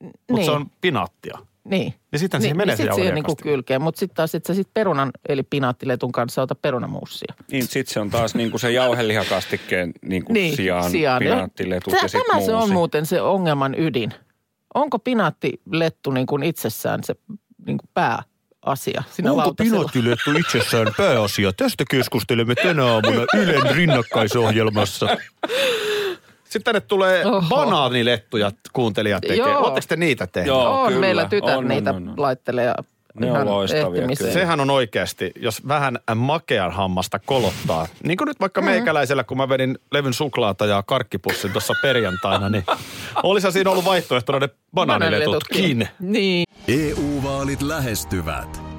mutta 0.04 0.34
niin. 0.34 0.46
se 0.46 0.52
on 0.52 0.66
pinaattia. 0.82 1.38
Niin. 1.70 1.94
Niin 2.12 2.20
sitten 2.20 2.42
siihen 2.42 2.58
menee 2.58 2.76
niin 2.76 2.78
se 2.78 2.84
sit 2.84 2.94
siihen 2.96 3.16
niinku 3.16 3.36
kylkeen, 3.36 3.82
mutta 3.82 4.00
sitten 4.00 4.16
taas 4.16 4.32
sit 4.32 4.46
sä 4.46 4.54
sit 4.54 4.68
perunan 4.74 5.12
eli 5.30 5.44
pinaattiletun 5.44 6.12
kanssa 6.12 6.42
ota 6.42 6.56
perunamuussia. 6.56 7.34
Niin, 7.52 7.64
sitten 7.68 7.94
se 7.94 8.00
on 8.00 8.10
taas 8.10 8.36
niin 8.36 8.52
kuin 8.52 8.62
se 8.62 8.72
jauhelihakastikkeen 8.72 9.92
niin 10.02 10.26
kuin 10.26 10.34
Niin, 10.34 10.56
sijaan, 10.56 10.92
sijaan. 10.92 11.20
pinaattiletut 11.20 11.92
Tä- 11.94 12.00
ja 12.02 12.08
sitten 12.08 12.32
Tämä 12.32 12.46
se 12.46 12.52
on 12.54 12.60
muusi. 12.60 12.74
muuten 12.74 13.06
se 13.06 13.22
ongelman 13.22 13.76
ydin. 13.80 14.14
Onko 14.76 15.00
pinaattilettu 15.00 16.12
niin 16.12 16.28
kuin 16.28 16.44
itsessään 16.44 17.04
se 17.04 17.16
niin 17.68 17.78
kuin 17.78 17.90
pääasia 17.94 19.04
siinä 19.12 19.36
lautasella? 19.38 19.72
pinaattilettu 19.78 20.32
itsessään 20.40 20.88
pääasia? 20.98 21.54
Tästä 21.54 21.84
keskustelemme 21.92 22.56
tänä 22.56 22.86
aamuna 22.86 23.26
Ylen 23.38 23.76
rinnakkaisohjelmassa. 23.76 25.08
Sitten 26.50 26.64
tänne 26.64 26.82
tulee 26.82 27.26
Oho. 27.26 27.42
banaanilettuja 27.50 28.52
kuuntelijat 28.74 29.22
tekee. 29.22 29.38
Joo. 29.38 29.60
Oletteko 29.60 29.86
te 29.90 29.96
niitä 29.96 30.28
tehneet? 30.28 30.48
Joo. 30.48 30.82
on, 30.82 30.88
kyllä. 30.88 31.00
meillä 31.00 31.26
tytär 31.26 31.50
On, 31.50 31.58
on, 31.58 31.68
niitä 31.68 31.90
on, 31.90 32.10
on. 32.10 32.14
laittelee 32.18 32.74
Ne 33.20 33.32
on 33.32 33.46
loistavia, 33.46 34.08
kyllä. 34.18 34.34
Sehän 34.34 34.60
on 34.60 34.70
oikeasti, 34.70 35.32
jos 35.36 35.68
vähän 35.68 36.00
makean 36.16 36.72
hammasta 36.72 37.20
kolottaa. 37.20 37.88
Niin 38.04 38.18
kuin 38.18 38.28
nyt 38.28 38.40
vaikka 38.40 38.62
meikäläisellä, 38.62 39.24
kun 39.24 39.38
mä 39.38 39.50
vedin 39.50 39.78
levyn 39.92 40.14
suklaata 40.14 40.66
ja 40.66 40.84
karkkipussin 40.84 41.52
tuossa 41.52 41.74
perjantaina, 41.82 42.50
niin 42.50 42.64
olisi 43.24 43.52
siinä 43.52 43.72
ollut 43.72 43.86
vaihtoehtona 43.86 44.40
ne 44.40 44.50
banaaniletutkin. 44.74 45.88
Niin. 46.00 46.46
EU-vaalit 46.68 47.62
E 47.62 47.68
lähestyvät. 47.68 48.67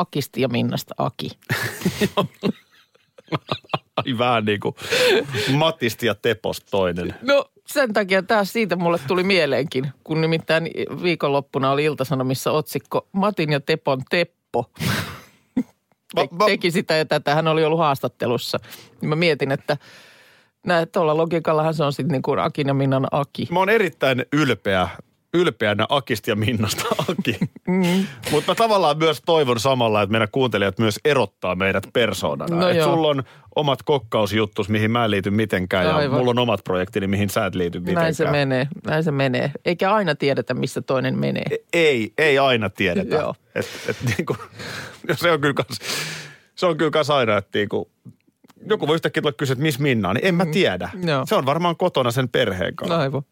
Akisti 0.00 0.40
ja 0.40 0.48
Minnasta 0.48 0.94
Aki. 0.98 1.30
Ai 3.96 4.18
vähän 4.18 4.44
niin 4.44 4.60
kuin 4.60 4.74
Matisti 5.52 6.06
ja 6.06 6.14
Tepos 6.14 6.60
toinen. 6.60 7.14
No 7.22 7.44
sen 7.66 7.92
takia 7.92 8.22
taas 8.22 8.52
siitä 8.52 8.76
mulle 8.76 8.98
tuli 9.06 9.22
mieleenkin, 9.22 9.92
kun 10.04 10.20
nimittäin 10.20 10.70
viikonloppuna 11.02 11.70
oli 11.70 11.84
Iltasanomissa 11.84 12.52
otsikko 12.52 13.08
Matin 13.12 13.52
ja 13.52 13.60
Tepon 13.60 14.02
Teppo. 14.10 14.70
Te, 16.14 16.28
teki 16.46 16.70
sitä 16.70 16.94
ja 16.94 17.04
tätä, 17.04 17.34
hän 17.34 17.48
oli 17.48 17.64
ollut 17.64 17.78
haastattelussa. 17.78 18.58
Niin 19.00 19.08
Mä 19.08 19.16
mietin, 19.16 19.52
että 19.52 19.76
näin, 20.66 20.88
tuolla 20.88 21.16
logiikallahan 21.16 21.74
se 21.74 21.84
on 21.84 21.92
sitten 21.92 22.12
niin 22.12 22.22
kuin 22.22 22.38
Akin 22.38 22.68
ja 22.68 22.74
Minnan 22.74 23.06
Aki. 23.10 23.48
Mä 23.50 23.58
oon 23.58 23.68
erittäin 23.68 24.26
ylpeä, 24.32 24.88
ylpeänä 25.34 25.86
Akista 25.88 26.30
ja 26.30 26.36
Minnasta 26.36 26.84
Aki. 27.08 27.38
Mm. 27.68 28.06
Mutta 28.30 28.50
mä 28.50 28.54
tavallaan 28.54 28.98
myös 28.98 29.22
toivon 29.26 29.60
samalla, 29.60 30.02
että 30.02 30.10
meidän 30.10 30.28
kuuntelijat 30.32 30.78
myös 30.78 31.00
erottaa 31.04 31.54
meidät 31.54 31.86
persoonana. 31.92 32.56
No 32.56 32.68
Et 32.68 32.76
joo. 32.76 32.90
sulla 32.94 33.08
on 33.08 33.22
omat 33.56 33.82
kokkausjuttus, 33.82 34.68
mihin 34.68 34.90
mä 34.90 35.04
en 35.04 35.10
liity 35.10 35.30
mitenkään 35.30 35.86
ja 35.86 35.96
Aivan. 35.96 36.18
mulla 36.18 36.30
on 36.30 36.38
omat 36.38 36.64
projektini, 36.64 37.06
mihin 37.06 37.30
sä 37.30 37.46
et 37.46 37.54
liity 37.54 37.78
mitenkään. 37.80 38.02
Näin 38.04 38.14
se 38.14 38.30
menee, 38.30 38.68
näin 38.86 39.04
se 39.04 39.10
menee. 39.10 39.52
Eikä 39.64 39.94
aina 39.94 40.14
tiedetä, 40.14 40.54
missä 40.54 40.82
toinen 40.82 41.18
menee. 41.18 41.44
Ei, 41.72 42.12
ei 42.18 42.38
aina 42.38 42.70
tiedetä. 42.70 43.14
Joo. 43.16 43.34
Et, 43.54 43.66
et 43.88 43.96
niinku, 44.16 44.36
se 45.14 45.30
on 45.30 45.40
kyllä 45.40 45.54
kans, 45.54 45.78
se 46.54 46.66
on 46.66 46.76
kyllä 46.76 46.90
kans 46.90 47.10
aina, 47.10 47.36
että 47.36 47.58
niinku, 47.58 47.90
joku 48.66 48.86
voi 48.86 48.94
yhtäkkiä 48.94 49.20
tulla 49.22 49.32
kysyä, 49.32 49.52
että 49.52 49.62
missä 49.62 49.82
Minna 49.82 50.08
on, 50.08 50.16
niin 50.16 50.26
en 50.26 50.34
mä 50.34 50.46
tiedä. 50.46 50.90
Mm. 50.94 51.02
Se 51.28 51.34
on 51.34 51.46
varmaan 51.46 51.76
kotona 51.76 52.10
sen 52.10 52.28
perheen 52.28 52.76
kanssa. 52.76 52.98
Aivan. 52.98 53.22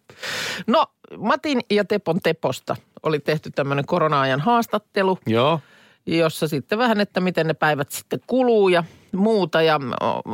No, 0.66 0.86
Matin 1.16 1.60
ja 1.70 1.84
Tepon 1.84 2.20
Teposta 2.22 2.76
oli 3.02 3.18
tehty 3.20 3.50
tämmöinen 3.50 3.86
korona-ajan 3.86 4.40
haastattelu. 4.40 5.18
Joo. 5.26 5.60
jossa 6.06 6.48
sitten 6.48 6.78
vähän, 6.78 7.00
että 7.00 7.20
miten 7.20 7.46
ne 7.46 7.54
päivät 7.54 7.90
sitten 7.90 8.20
kuluu 8.26 8.68
ja 8.68 8.84
muuta. 9.12 9.62
Ja 9.62 9.80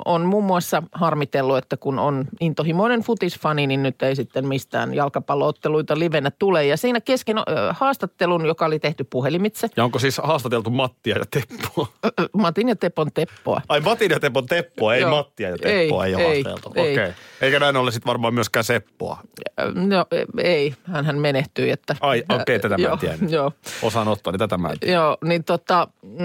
on 0.05 0.25
muun 0.27 0.45
muassa 0.45 0.83
harmitellut, 0.93 1.57
että 1.59 1.77
kun 1.77 1.99
on 1.99 2.25
intohimoinen 2.41 3.01
futisfani, 3.01 3.67
niin 3.67 3.83
nyt 3.83 4.03
ei 4.03 4.17
sitten 4.17 4.49
mistään 4.49 4.95
jalkapallootteluita 4.95 5.99
livenä 5.99 6.31
tule. 6.39 6.67
Ja 6.67 6.77
siinä 6.77 7.01
kesken 7.01 7.37
haastattelun, 7.71 8.47
joka 8.47 8.67
oli 8.67 8.79
tehty 8.79 9.05
puhelimitse, 9.05 9.69
Ja 9.77 9.85
onko 9.85 9.99
siis 9.99 10.19
haastateltu 10.23 10.71
Mattia 10.71 11.19
ja 11.19 11.25
Teppoa? 11.31 11.87
Matin 12.33 12.69
ja 12.69 12.77
Tepon 12.77 13.13
Teppoa. 13.15 13.61
Ai 13.69 13.81
Matin 13.81 14.11
ja 14.11 14.21
Tepon 14.21 14.47
Teppoa, 14.47 14.95
ei 14.95 15.01
Joo. 15.01 15.11
Mattia 15.11 15.49
ja 15.51 15.59
Teppoa 15.59 16.07
ei, 16.07 16.11
Ei, 16.11 16.15
ole 16.15 16.25
ei, 16.33 16.43
haasteltu. 16.43 16.73
ei. 16.77 16.93
Okei. 16.93 17.13
Eikä 17.43 17.61
näin 17.61 17.77
ole 17.77 17.91
sitten 17.91 18.09
varmaan 18.09 18.35
myöskään 18.35 18.65
Seppoa. 18.65 19.19
No 19.75 20.07
ei, 20.43 20.75
hän 20.85 21.19
menehtyi. 21.19 21.71
Että, 21.71 21.97
Ai, 22.01 22.25
okei, 22.29 22.59
tätä 22.59 22.69
mä 22.69 22.75
en 22.75 22.83
Joo, 22.83 22.97
tiennyt. 22.97 23.31
Joo. 23.31 23.53
Osaan 23.83 24.09
ottaa, 24.09 24.33
niin 24.33 24.39
tätä 24.39 24.59
mä 24.59 24.69
en 24.69 24.79
tiedä. 24.79 24.95
Joo, 24.95 25.17
niin 25.25 25.45
tota, 25.45 25.89
mm, 26.03 26.19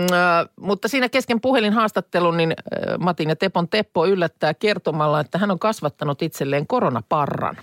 mutta 0.59 0.87
siinä 0.87 1.09
kesken 1.09 1.41
puhelinhaastattelun, 1.41 2.37
niin 2.37 2.53
Matin 2.99 3.29
ja 3.29 3.35
Tepon 3.35 3.69
Teppo 3.69 4.05
yllättää 4.05 4.53
kertomalla, 4.53 5.19
että 5.19 5.37
hän 5.37 5.51
on 5.51 5.59
kasvattanut 5.59 6.21
itselleen 6.21 6.67
koronaparran. 6.67 7.57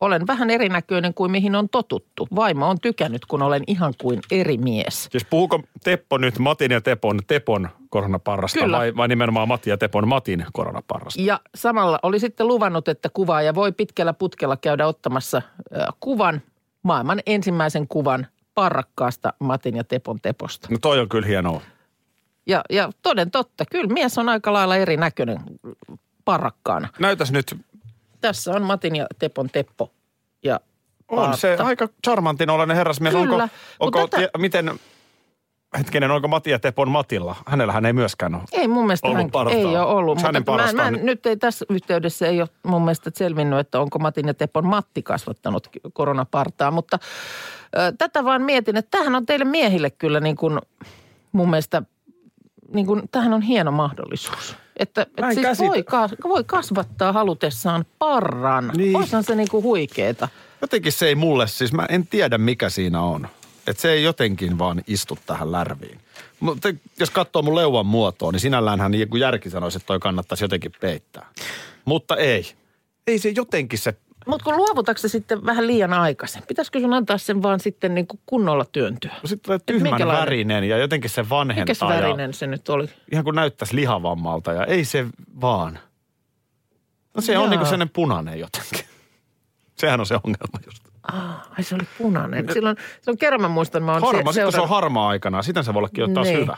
Olen 0.00 0.26
vähän 0.26 0.50
erinäköinen 0.50 1.14
kuin 1.14 1.30
mihin 1.30 1.54
on 1.54 1.68
totuttu. 1.68 2.28
Vaimo 2.36 2.68
on 2.68 2.80
tykännyt, 2.80 3.26
kun 3.26 3.42
olen 3.42 3.62
ihan 3.66 3.94
kuin 4.00 4.20
eri 4.30 4.58
mies. 4.58 5.08
Siis 5.10 5.24
puhuuko 5.30 5.60
Teppo 5.84 6.18
nyt 6.18 6.38
Matin 6.38 6.70
ja 6.70 6.80
Tepon 6.80 7.18
Tepon 7.26 7.68
koronaparrasta 7.94 8.60
Kyllä. 8.60 8.78
vai, 8.78 8.96
vai 8.96 9.08
nimenomaan 9.08 9.48
Matti 9.48 9.70
ja 9.70 9.78
Tepon 9.78 10.08
Matin 10.08 10.46
koronaparrasta? 10.52 11.22
Ja 11.22 11.40
samalla 11.54 11.98
oli 12.02 12.20
sitten 12.20 12.48
luvannut, 12.48 12.88
että 12.88 13.08
kuvaaja 13.08 13.54
voi 13.54 13.72
pitkällä 13.72 14.12
putkella 14.12 14.56
käydä 14.56 14.86
ottamassa 14.86 15.36
äh, 15.36 15.86
kuvan, 16.00 16.42
maailman 16.82 17.20
ensimmäisen 17.26 17.88
kuvan 17.88 18.26
parrakkaasta 18.54 19.32
Matin 19.38 19.76
ja 19.76 19.84
Tepon 19.84 20.18
Teposta. 20.22 20.68
No 20.70 20.78
toi 20.80 21.00
on 21.00 21.08
kyllä 21.08 21.26
hienoa. 21.26 21.60
Ja, 22.46 22.62
ja 22.70 22.90
toden 23.02 23.30
totta, 23.30 23.64
kyllä 23.70 23.92
mies 23.92 24.18
on 24.18 24.28
aika 24.28 24.52
lailla 24.52 24.76
erinäköinen 24.76 25.38
parrakkaana. 26.24 26.88
Näytäs 26.98 27.32
nyt, 27.32 27.56
Tässä 28.20 28.52
on 28.52 28.62
Matin 28.62 28.96
ja 28.96 29.06
Tepon 29.18 29.48
Teppo. 29.52 29.92
Ja 30.44 30.60
on 31.08 31.36
se 31.36 31.48
Paatta. 31.48 31.64
aika 31.64 31.88
charmantin 32.06 32.50
olainen 32.50 32.76
herrasmies. 32.76 33.14
Kyllä, 33.14 33.48
Onko, 33.80 33.98
onko 34.00 34.06
tätä- 34.08 34.38
miten, 34.38 34.80
hetkinen, 35.78 36.10
onko 36.10 36.28
Matti 36.28 36.50
ja 36.50 36.58
Tepon 36.58 36.90
Matilla? 36.90 37.36
Hänellähän 37.46 37.86
ei 37.86 37.92
myöskään 37.92 38.34
ole. 38.34 38.42
Ei 38.52 38.68
mun 38.68 38.86
mielestä 38.86 39.08
Ollut 39.08 39.22
hän, 39.22 39.30
partaa. 39.30 39.58
ei 39.58 39.64
ole 39.64 39.80
ollut. 39.80 40.10
Onks 40.10 40.22
hänen 40.22 40.42
Mutta 40.46 40.72
mä, 40.74 40.82
mä, 40.82 40.90
nyt? 40.90 41.02
nyt 41.02 41.26
ei 41.26 41.36
tässä 41.36 41.64
yhteydessä 41.70 42.26
ei 42.26 42.40
ole 42.40 42.48
mun 42.62 42.82
mielestä 42.82 43.10
selvinnyt, 43.14 43.58
että 43.58 43.80
onko 43.80 43.98
Matin 43.98 44.26
ja 44.26 44.34
Tepon 44.34 44.66
Matti 44.66 45.02
kasvattanut 45.02 45.68
koronapartaa. 45.92 46.70
Mutta 46.70 46.98
ö, 47.76 47.92
tätä 47.98 48.24
vaan 48.24 48.42
mietin, 48.42 48.76
että 48.76 48.90
tämähän 48.90 49.14
on 49.14 49.26
teille 49.26 49.44
miehille 49.44 49.90
kyllä 49.90 50.20
niin 50.20 50.36
kuin 50.36 50.58
mun 51.32 51.50
mielestä, 51.50 51.82
niin 52.74 52.86
kuin, 52.86 53.02
tämähän 53.12 53.32
on 53.32 53.42
hieno 53.42 53.72
mahdollisuus. 53.72 54.56
Että, 54.76 55.02
että 55.02 55.34
siis 55.34 55.46
käsitä. 55.46 55.68
voi, 55.68 55.82
kas, 55.82 56.14
voi 56.24 56.44
kasvattaa 56.44 57.12
halutessaan 57.12 57.84
parran. 57.98 58.72
Niin. 58.76 58.96
Olisihan 58.96 59.24
se 59.24 59.34
niin 59.34 59.48
kuin 59.50 59.62
huikeeta. 59.62 60.28
Jotenkin 60.60 60.92
se 60.92 61.06
ei 61.06 61.14
mulle, 61.14 61.46
siis 61.46 61.72
mä 61.72 61.86
en 61.88 62.06
tiedä 62.06 62.38
mikä 62.38 62.68
siinä 62.68 63.00
on. 63.02 63.28
Että 63.66 63.82
se 63.82 63.92
ei 63.92 64.02
jotenkin 64.02 64.58
vaan 64.58 64.82
istu 64.86 65.18
tähän 65.26 65.52
lärviin. 65.52 66.00
Mutta 66.40 66.68
jos 66.98 67.10
katsoo 67.10 67.42
mun 67.42 67.56
leuan 67.56 67.86
muotoa, 67.86 68.32
niin 68.32 68.40
sinälläänhän 68.40 68.94
joku 68.94 69.16
järki 69.16 69.50
sanoisi, 69.50 69.78
että 69.78 69.86
toi 69.86 69.98
kannattaisi 69.98 70.44
jotenkin 70.44 70.72
peittää. 70.80 71.26
Mutta 71.84 72.16
ei. 72.16 72.52
Ei 73.06 73.18
se 73.18 73.32
jotenkin 73.36 73.78
se, 73.78 73.94
Mutta 74.26 74.44
kun 74.44 74.56
luovutatko 74.56 75.00
se 75.00 75.08
sitten 75.08 75.46
vähän 75.46 75.66
liian 75.66 75.92
aikaisin? 75.92 76.42
Pitäisikö 76.48 76.80
sun 76.80 76.94
antaa 76.94 77.18
sen 77.18 77.42
vaan 77.42 77.60
sitten 77.60 77.94
niin 77.94 78.06
kuin 78.06 78.20
kunnolla 78.26 78.64
työntyä? 78.72 79.14
sitten 79.24 79.42
tulee 79.42 79.58
tyhmän 79.66 80.08
värinen 80.08 80.64
ja 80.64 80.78
jotenkin 80.78 81.10
se 81.10 81.28
vanhentaa. 81.28 81.64
Mikäs 81.64 81.80
ja 81.80 81.88
värinen 81.88 82.34
se 82.34 82.46
nyt 82.46 82.68
oli? 82.68 82.88
ihan 83.12 83.24
kuin 83.24 83.36
näyttäisi 83.36 83.76
lihavammalta 83.76 84.52
ja 84.52 84.64
ei 84.64 84.84
se 84.84 85.06
vaan. 85.40 85.78
No 87.14 87.20
se 87.20 87.38
on 87.38 87.42
Jaa. 87.42 87.50
niin 87.50 87.58
kuin 87.58 87.66
sellainen 87.66 87.90
punainen 87.90 88.38
jotenkin. 88.38 88.86
Sehän 89.78 90.00
on 90.00 90.06
se 90.06 90.14
ongelma 90.14 90.58
just. 90.66 90.83
Ah, 91.12 91.48
ai 91.58 91.62
se 91.64 91.74
oli 91.74 91.84
punainen. 91.98 92.52
Silloin, 92.52 92.76
silloin 93.00 93.18
kerran 93.18 93.40
mä 93.40 93.48
muistan, 93.48 93.82
mä 93.82 93.92
oon 93.92 94.02
Harma, 94.02 94.32
se, 94.32 94.34
sitten 94.36 94.52
se 94.52 94.60
on 94.60 94.68
harmaa 94.68 95.08
aikana. 95.08 95.42
Sitä 95.42 95.62
se 95.62 95.74
voi 95.74 95.78
ollakin 95.78 96.02
jo 96.02 96.08
taas 96.08 96.26
Niin. 96.26 96.40
hyvä. 96.40 96.56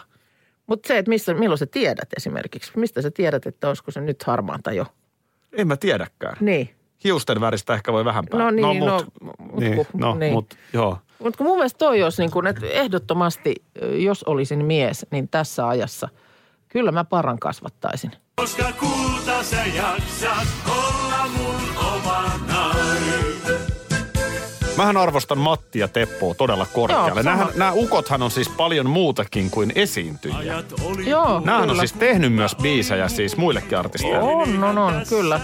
Mutta 0.67 0.89
se, 0.89 0.99
että 0.99 1.09
missä, 1.09 1.35
milloin 1.35 1.59
sä 1.59 1.67
tiedät 1.67 2.09
esimerkiksi. 2.17 2.73
Mistä 2.77 3.03
sä 3.03 3.11
tiedät, 3.11 3.47
että 3.47 3.69
olisiko 3.69 3.91
se 3.91 4.01
nyt 4.01 4.23
harmaata 4.23 4.73
jo? 4.73 4.87
En 5.53 5.69
mä 5.69 5.77
tiedäkään. 5.77 6.37
Niin. 6.41 6.71
Hiusten 7.05 7.41
väristä 7.41 7.75
ehkä 7.75 7.93
voi 7.93 8.05
vähän 8.05 8.25
päättää. 8.31 8.45
No 8.45 8.51
niin, 8.51 8.79
mut, 8.79 8.89
no, 8.89 9.33
mut 9.39 9.61
niin, 9.61 9.77
kun- 9.77 9.87
no, 9.95 10.15
niin. 10.15 10.33
mut, 10.33 10.55
joo. 10.73 10.99
Mutta 11.19 11.39
kun 11.39 11.47
mun 11.47 11.57
mielestä 11.57 11.79
toi 11.79 12.03
olisi 12.03 12.23
niin 12.23 12.31
kuin, 12.31 12.47
että 12.47 12.67
ehdottomasti, 12.67 13.55
jos 13.93 14.23
olisin 14.23 14.65
mies, 14.65 15.07
niin 15.11 15.29
tässä 15.29 15.69
ajassa 15.69 16.09
kyllä 16.69 16.93
mä 16.93 17.05
paran 17.05 17.39
kasvattaisin. 17.39 18.11
Koska 18.37 18.73
kulta 18.81 19.43
sä 19.43 19.65
jaksat 19.75 20.49
olla 20.67 21.29
mun 21.37 21.76
Mähän 24.77 24.97
arvostan 24.97 25.39
Matti 25.39 25.79
ja 25.79 25.89
Teppoa 25.89 26.35
todella 26.35 26.67
korkealle. 26.67 27.23
Nämähän, 27.23 27.49
nämä 27.55 27.73
ukothan 27.73 28.23
on 28.23 28.31
siis 28.31 28.49
paljon 28.49 28.91
muutakin 28.91 29.51
kuin 29.51 29.73
esiintyjiä. 29.75 30.63
Joo, 31.07 31.41
Nämähän 31.41 31.63
on 31.63 31.69
kyllä. 31.69 31.81
siis 31.81 31.93
tehnyt 31.93 32.33
myös 32.33 32.57
biisejä 32.63 33.09
siis 33.09 33.37
muillekin 33.37 33.79
artisteille. 33.79 34.19
On, 34.19 34.65
on, 34.65 34.79
on, 34.79 35.03
kyllä. 35.09 35.41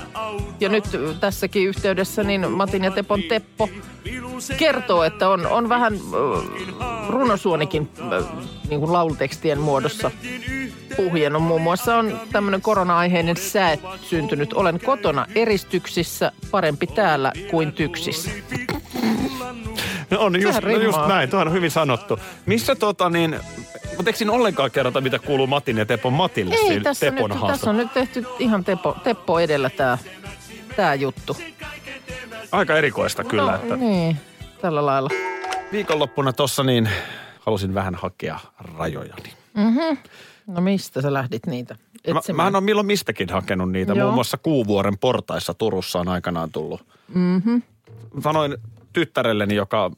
Ja 0.61 0.69
nyt 0.69 0.85
tässäkin 1.21 1.69
yhteydessä 1.69 2.25
niin 2.25 2.51
Matin 2.51 2.85
ja 2.85 2.91
Tepon 2.91 3.23
Teppo 3.23 3.69
kertoo, 4.57 5.03
että 5.03 5.29
on, 5.29 5.47
on 5.47 5.69
vähän 5.69 5.95
äh, 5.95 7.09
runosuonikin 7.09 7.89
äh, 8.01 8.25
niin 8.69 8.81
kuin 8.81 8.93
laulutekstien 8.93 9.61
muodossa 9.61 10.11
puhjennut. 10.97 11.43
Muun 11.43 11.63
muassa 11.63 11.97
on 11.97 12.21
tämmöinen 12.33 12.63
korona-aiheinen 12.63 13.37
säät 13.37 13.81
syntynyt. 14.03 14.53
Olen 14.53 14.81
kotona 14.81 15.27
eristyksissä, 15.35 16.33
parempi 16.51 16.87
täällä 16.87 17.33
kuin 17.51 17.73
tyksissä. 17.73 18.31
No 20.23 20.27
on 20.27 20.43
just, 20.43 20.63
no 20.63 20.71
just 20.71 20.99
näin, 21.09 21.31
tuohan 21.31 21.49
on 21.49 21.55
hyvin 21.55 21.71
sanottu. 21.71 22.19
Missä 22.47 22.75
tota 22.75 23.11
niin, 23.11 23.41
mutta 23.97 24.09
eikö 24.11 24.17
siinä 24.17 24.33
ollenkaan 24.33 24.71
kerrota, 24.71 25.01
mitä 25.01 25.19
kuuluu 25.19 25.47
Matin 25.47 25.79
ja 25.79 25.87
Tepon 25.87 26.13
Matille 26.13 26.55
Ei, 26.55 26.81
tässä, 26.81 27.11
Tepon 27.11 27.31
nyt, 27.31 27.47
tässä 27.47 27.71
on 27.71 27.77
nyt 27.77 27.93
tehty 27.93 28.25
ihan 28.39 28.65
Teppo, 28.65 28.97
Teppo 29.05 29.39
edellä 29.41 29.71
tämä 29.71 29.99
tää 30.77 30.95
juttu. 30.95 31.37
Aika 32.53 32.77
erikoista 32.77 33.25
kyllä, 33.25 33.53
no, 33.53 33.57
että 33.57 33.77
niin, 33.77 34.17
tällä 34.61 34.87
lailla. 34.87 35.11
viikonloppuna 35.73 36.33
tossa 36.33 36.63
niin 36.63 36.89
halusin 37.41 37.75
vähän 37.75 37.95
hakea 37.95 38.39
rajojani. 38.79 39.33
No 40.47 40.61
mistä 40.61 41.03
sä 41.03 41.13
lähdit 41.13 41.47
niitä 41.47 41.77
Mä, 42.13 42.19
etsimään? 42.19 42.37
mähän 42.37 42.57
on 42.57 42.65
milloin 42.65 42.87
mistäkin 42.87 43.29
hakenut 43.31 43.73
niitä. 43.73 43.93
Joo. 43.93 44.05
Muun 44.05 44.15
muassa 44.15 44.37
Kuuvuoren 44.37 44.99
portaissa 44.99 45.55
Turussa 45.55 45.99
on 45.99 46.09
aikanaan 46.09 46.51
tullut. 46.53 46.87
Mm-hmm. 47.15 47.63
Sanoin 48.23 48.57
tyttärelleni, 48.93 49.55
joka 49.55 49.91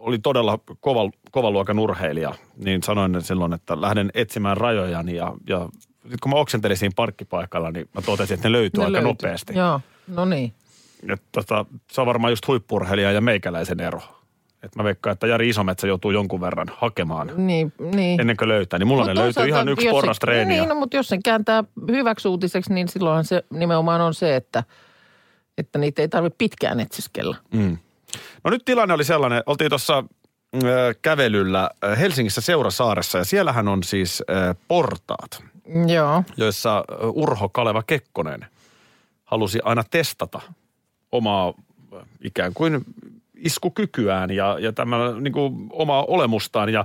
oli 0.00 0.18
todella 0.18 0.58
kova, 0.80 1.10
kova 1.30 1.50
luokan 1.50 1.78
urheilija, 1.78 2.34
niin 2.64 2.82
sanoin 2.82 3.22
silloin, 3.22 3.52
että 3.52 3.80
lähden 3.80 4.10
etsimään 4.14 4.56
rajojani 4.56 5.14
ja, 5.16 5.32
ja 5.48 5.68
sitten 5.92 6.18
kun 6.22 6.30
mä 6.32 6.36
oksentelin 6.38 6.76
siinä 6.76 6.92
parkkipaikalla, 6.96 7.70
niin 7.70 7.88
mä 7.94 8.02
totesin, 8.02 8.34
että 8.34 8.48
ne 8.48 8.52
löytyy 8.52 8.78
Ne 8.78 8.84
aika 8.84 8.92
löytyy. 8.92 9.08
nopeasti. 9.08 9.54
Joo, 9.56 9.80
no 10.08 10.24
niin. 10.24 10.52
Et 11.12 11.22
tota, 11.32 11.64
se 11.92 12.00
on 12.00 12.06
varmaan 12.06 12.32
just 12.32 12.48
huippurheilija 12.48 13.12
ja 13.12 13.20
meikäläisen 13.20 13.80
ero. 13.80 14.00
Et 14.62 14.76
mä 14.76 14.84
veikkaan, 14.84 15.12
että 15.12 15.26
Jari 15.26 15.48
Isometsä 15.48 15.86
joutuu 15.86 16.10
jonkun 16.10 16.40
verran 16.40 16.66
hakemaan 16.76 17.30
Niin, 17.36 17.72
niin. 17.94 18.20
ennen 18.20 18.36
kuin 18.36 18.48
löytää. 18.48 18.78
Niin 18.78 18.86
mulla 18.86 19.04
Mut 19.04 19.14
ne 19.14 19.20
löytyy 19.20 19.48
ihan 19.48 19.68
yksi 19.68 19.88
porras 19.90 20.18
treeniä. 20.18 20.60
Niin, 20.60 20.68
no, 20.68 20.74
mutta 20.74 20.96
jos 20.96 21.08
sen 21.08 21.22
kääntää 21.22 21.64
hyväksi 21.90 22.28
uutiseksi, 22.28 22.74
niin 22.74 22.88
silloinhan 22.88 23.24
se 23.24 23.44
nimenomaan 23.52 24.00
on 24.00 24.14
se, 24.14 24.36
että, 24.36 24.64
että 25.58 25.78
niitä 25.78 26.02
ei 26.02 26.08
tarvitse 26.08 26.36
pitkään 26.38 26.80
etsiskellä. 26.80 27.36
Mm. 27.54 27.76
No 28.44 28.50
nyt 28.50 28.64
tilanne 28.64 28.94
oli 28.94 29.04
sellainen, 29.04 29.42
oltiin 29.46 29.68
tuossa 29.68 29.98
äh, 29.98 30.62
kävelyllä 31.02 31.70
äh, 31.84 31.98
Helsingissä 31.98 32.40
Seurasaaressa 32.40 33.18
ja 33.18 33.24
siellähän 33.24 33.68
on 33.68 33.82
siis 33.82 34.22
äh, 34.30 34.56
portaat, 34.68 35.44
Joo. 35.86 36.24
joissa 36.36 36.84
Urho 37.14 37.48
Kaleva 37.48 37.82
Kekkonen 37.82 38.46
halusi 39.24 39.60
aina 39.64 39.84
testata 39.90 40.40
omaa 41.12 41.54
ikään 42.24 42.54
kuin 42.54 42.84
iskukykyään 43.36 44.30
ja, 44.30 44.56
ja 44.60 44.72
tämä 44.72 44.96
niin 45.20 45.32
kuin 45.32 45.68
omaa 45.72 46.04
olemustaan 46.04 46.68
ja 46.68 46.84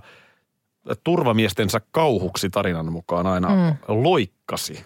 turvamiestensä 1.03 1.81
kauhuksi 1.91 2.49
tarinan 2.49 2.91
mukaan 2.91 3.27
aina 3.27 3.49
mm. 3.49 3.75
loikkasi 3.87 4.85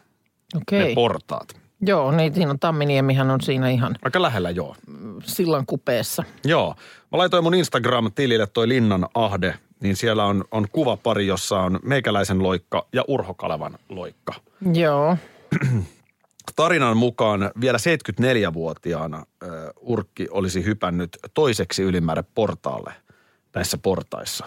Okei. 0.55 0.87
ne 0.87 0.95
portaat. 0.95 1.68
Joo, 1.81 2.11
niin 2.11 2.33
siinä 2.33 2.51
on 2.51 2.59
Tamminiemihän 2.59 3.29
on 3.29 3.41
siinä 3.41 3.69
ihan 3.69 3.95
Aika 4.03 4.21
lähellä 4.21 4.49
joo. 4.49 4.75
sillan 5.23 5.65
kupeessa. 5.65 6.23
Joo. 6.45 6.75
Mä 7.11 7.17
laitoin 7.17 7.43
mun 7.43 7.53
Instagram-tilille 7.53 8.47
toi 8.53 8.67
Linnan 8.67 9.07
Ahde, 9.13 9.55
niin 9.79 9.95
siellä 9.95 10.25
on, 10.25 10.43
on 10.51 10.67
kuvapari, 10.71 11.27
jossa 11.27 11.59
on 11.59 11.79
meikäläisen 11.83 12.43
loikka 12.43 12.87
ja 12.93 13.03
Urho 13.07 13.33
Kalevan 13.33 13.77
loikka. 13.89 14.33
Joo. 14.73 15.17
Tarinan 16.55 16.97
mukaan 16.97 17.51
vielä 17.61 17.77
74-vuotiaana 17.77 19.17
äh, 19.17 19.49
Urkki 19.81 20.27
olisi 20.31 20.65
hypännyt 20.65 21.17
toiseksi 21.33 21.83
ylimmäärä 21.83 22.23
portaalle 22.35 22.93
näissä 23.55 23.77
portaissa. 23.77 24.45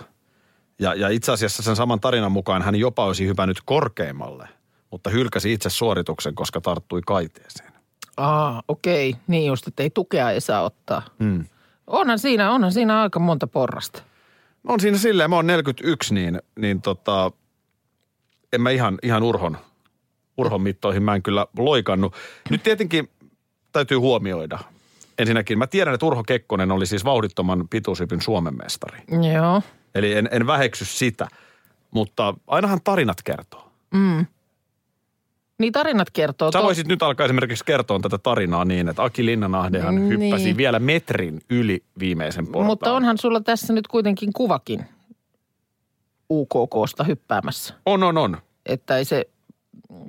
Ja, 0.79 0.95
ja 0.95 1.09
itse 1.09 1.33
asiassa 1.33 1.63
sen 1.63 1.77
saman 1.77 2.01
tarinan 2.01 2.33
mukaan 2.33 2.63
hän 2.63 2.77
jopa 2.77 3.05
olisi 3.07 3.27
hypännyt 3.27 3.59
korkeimmalle, 3.65 4.49
mutta 4.93 5.11
hylkäsi 5.11 5.53
itse 5.53 5.71
suorituksen, 5.71 6.35
koska 6.35 6.61
tarttui 6.61 7.01
kaiteeseen. 7.07 7.73
Aa, 8.17 8.63
okei. 8.69 9.17
Niin 9.27 9.47
just, 9.47 9.67
että 9.67 9.83
ei 9.83 9.91
tukea 9.91 10.31
ei 10.31 10.41
saa 10.41 10.63
ottaa. 10.63 11.03
Hmm. 11.19 11.45
Onhan 11.87 12.19
siinä, 12.19 12.53
onhan 12.53 12.73
siinä 12.73 13.03
aika 13.03 13.19
monta 13.19 13.47
porrasta. 13.47 14.03
On 14.69 14.81
siinä 14.81 14.99
silleen, 14.99 15.31
mä 15.31 15.37
oon 15.37 15.47
41, 15.47 16.15
niin, 16.15 16.43
niin 16.59 16.83
tota, 16.83 17.31
en 18.53 18.61
mä 18.61 18.71
ihan, 18.71 18.99
ihan 19.03 19.23
urhon, 19.23 19.57
urhon 20.37 20.63
mittoihin 20.63 21.03
mä 21.03 21.15
en 21.15 21.23
kyllä 21.23 21.47
loikannut. 21.59 22.15
Nyt 22.51 22.63
tietenkin 22.63 23.11
täytyy 23.73 23.99
huomioida. 23.99 24.59
Ensinnäkin 25.19 25.59
mä 25.59 25.67
tiedän, 25.67 25.95
että 25.95 26.07
Urho 26.07 26.23
Kekkonen 26.23 26.73
oli 26.73 26.87
siis 26.87 27.05
vauhdittoman 27.05 27.69
pituushypyn 27.69 28.21
Suomen 28.21 28.57
mestari. 28.57 29.03
Joo. 29.35 29.63
Eli 29.95 30.13
en, 30.13 30.29
en 30.33 30.47
väheksy 30.47 30.85
sitä, 30.85 31.29
mutta 31.91 32.35
ainahan 32.47 32.81
tarinat 32.85 33.23
kertoo. 33.23 33.73
Niin 35.63 35.73
tarinat 35.73 36.11
kertoo. 36.11 36.53
Sä 36.53 36.59
to- 36.59 36.65
voisit 36.65 36.87
nyt 36.87 37.03
alkaa 37.03 37.25
esimerkiksi 37.25 37.65
kertoa 37.65 37.99
tätä 38.01 38.19
tarinaa 38.19 38.65
niin, 38.65 38.89
että 38.89 39.05
Aki 39.05 39.27
Linnanahdehan 39.27 39.95
Niin. 39.95 40.09
hyppäsi 40.09 40.57
vielä 40.57 40.79
metrin 40.79 41.41
yli 41.51 41.83
viimeisen 41.99 42.47
portaan. 42.47 42.67
Mutta 42.67 42.93
onhan 42.93 43.19
sulla 43.19 43.41
tässä 43.41 43.73
nyt 43.73 43.87
kuitenkin 43.87 44.33
kuvakin 44.33 44.85
UKKsta 46.31 47.05
hyppäämässä. 47.05 47.75
On, 47.87 48.03
on, 48.03 48.19
on. 48.19 48.37
Että 48.67 48.97
ei 48.97 49.05
se 49.05 49.27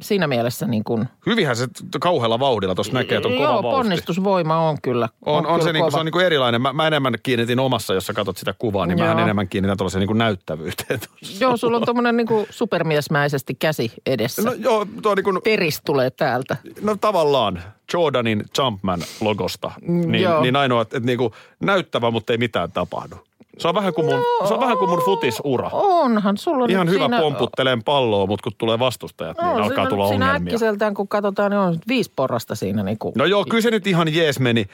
siinä 0.01 0.27
mielessä 0.27 0.67
niin 0.67 0.83
kuin... 0.83 1.07
Hyvinhän 1.25 1.55
se 1.55 1.67
kauhealla 1.99 2.39
vauhdilla 2.39 2.75
tuossa 2.75 2.93
näkee, 2.93 3.17
että 3.17 3.27
on 3.27 3.33
kova 3.33 3.45
Joo, 3.45 3.63
vauhti. 3.63 3.77
ponnistusvoima 3.77 4.57
on 4.57 4.77
kyllä. 4.81 5.09
On, 5.25 5.35
on 5.35 5.43
kyllä 5.43 5.63
se, 5.63 5.73
niinku, 5.73 5.89
se 5.89 5.91
kova. 5.91 5.99
on 5.99 6.05
niinku 6.05 6.19
erilainen. 6.19 6.61
Mä, 6.61 6.73
mä 6.73 6.87
enemmän 6.87 7.13
kiinnitin 7.23 7.59
omassa, 7.59 7.93
jos 7.93 8.05
sä 8.05 8.13
katsot 8.13 8.37
sitä 8.37 8.53
kuvaa, 8.59 8.85
niin 8.85 8.99
mä 8.99 9.11
enemmän 9.11 9.47
kiinnitän 9.47 9.77
tuollaiseen 9.77 9.99
niinku 9.99 10.13
näyttävyyteen. 10.13 10.99
tuossa. 10.99 11.43
Joo, 11.43 11.57
sulla 11.57 11.77
on 11.77 11.85
tuommoinen 11.85 12.17
niin 12.17 12.27
supermiesmäisesti 12.49 13.53
käsi 13.53 13.91
edessä. 14.05 14.41
No 14.41 14.53
joo, 14.53 14.87
tuo 15.01 15.15
niinku, 15.15 15.41
Peris 15.43 15.81
tulee 15.85 16.09
täältä. 16.09 16.57
no 16.81 16.95
tavallaan 16.95 17.63
Jordanin 17.93 18.43
Jumpman-logosta. 18.57 19.71
Niin, 19.81 20.23
joo. 20.23 20.41
niin 20.41 20.55
ainoa, 20.55 20.81
että 20.81 20.97
et 20.97 21.03
niinku 21.03 21.33
näyttävä, 21.59 22.11
mutta 22.11 22.33
ei 22.33 22.37
mitään 22.37 22.71
tapahdu. 22.71 23.15
Se 23.57 23.67
on 23.67 23.75
vähän 23.75 23.93
kuin 23.93 24.05
mun, 24.05 24.23
se 24.47 24.53
on 24.53 24.59
vähän 24.59 24.77
kuin 24.77 24.89
mun 24.89 25.01
futisura. 25.05 25.69
Onhan 25.73 26.37
sulla 26.37 26.65
Ihan 26.69 26.89
hyvä 26.89 26.99
siinä, 27.03 27.19
pomputteleen 27.19 27.83
palloa, 27.83 28.25
mutta 28.27 28.43
kun 28.43 28.51
tulee 28.57 28.79
vastustajat, 28.79 29.37
niin 29.37 29.45
No, 29.47 29.53
alkaa 29.53 29.67
siinä, 29.69 29.89
tulla 29.89 30.07
siinä 30.07 30.25
ongelmia. 30.27 30.49
äkkiseltään, 30.53 30.93
kun 30.93 31.07
katsotaan, 31.07 31.51
niin 31.51 31.59
on 31.59 31.77
viisi 31.87 32.11
porrasta 32.15 32.55
siinä. 32.55 32.83
Niin 32.83 32.97
kuin, 32.97 33.13
No 33.17 33.25
joo, 33.25 33.45
kyllä 33.49 33.61
se 33.61 33.71
nyt 33.71 33.87
ihan 33.87 34.13
jees 34.15 34.39
meni. 34.39 34.65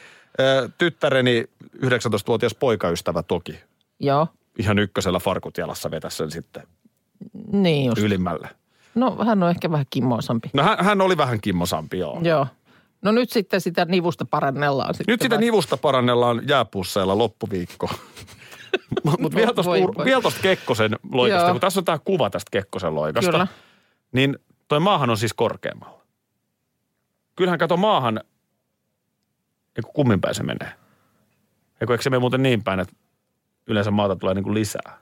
Tyttäreni 0.78 1.46
19-vuotias 1.86 2.56
poikaystävä 2.56 3.24
toki. 3.24 3.60
Joo, 4.00 4.28
Ihan 4.60 4.80
ykkösellä 4.80 5.20
farkut 5.20 5.58
jalassa 5.58 5.92
vetäisi 5.92 6.18
sen 6.18 6.32
sitten 6.32 6.64
niin 7.52 7.86
just. 7.86 7.98
ylimmälle. 8.02 8.50
No 8.96 9.18
hän 9.26 9.44
on 9.44 9.50
ehkä 9.50 9.72
vähän 9.72 9.86
kimmoisampi. 9.90 10.50
No 10.54 10.64
hän, 10.64 10.78
hän 10.86 11.02
oli 11.02 11.18
vähän 11.18 11.42
kimmosampi, 11.42 12.00
joo. 12.00 12.20
Joo. 12.24 12.48
No 13.02 13.12
nyt 13.12 13.30
sitten 13.30 13.62
sitä 13.62 13.86
nivusta 13.86 14.26
parannellaan. 14.26 14.94
Sitten 14.94 15.14
Nyt 15.14 15.22
sitä 15.22 15.36
vai- 15.36 15.42
nivusta 15.44 15.78
parannellaan 15.78 16.42
jääpusseilla 16.48 17.18
loppuviikko. 17.18 17.90
Mutta 19.20 19.36
vielä 19.36 19.54
tuosta 19.54 20.22
tosta 20.22 20.42
Kekkosen 20.42 20.96
loikasta, 21.12 21.46
Joo. 21.46 21.52
kun 21.52 21.62
tässä 21.62 21.80
on 21.80 21.86
tämä 21.86 22.00
kuva 22.00 22.30
tästä 22.30 22.50
Kekkosen 22.52 22.96
loikasta. 22.96 23.32
Kyllä. 23.32 23.48
Niin 24.12 24.40
toi 24.68 24.80
maahan 24.80 25.10
on 25.10 25.18
siis 25.18 25.34
korkeammalla. 25.34 26.02
Kyllähän 27.36 27.60
kato 27.60 27.78
maahan, 27.78 28.22
eikö 29.78 29.90
kummin 29.94 30.22
päin 30.22 30.36
se 30.36 30.44
menee? 30.44 30.72
Eikö, 31.82 31.94
eikö 31.94 32.02
se 32.04 32.10
mene 32.10 32.20
muuten 32.20 32.44
niin 32.44 32.64
päin, 32.64 32.80
että 32.80 32.94
yleensä 33.68 33.92
maata 33.92 34.16
tulee 34.16 34.36
niin 34.36 34.44
kuin 34.44 34.54
lisää? 34.54 34.98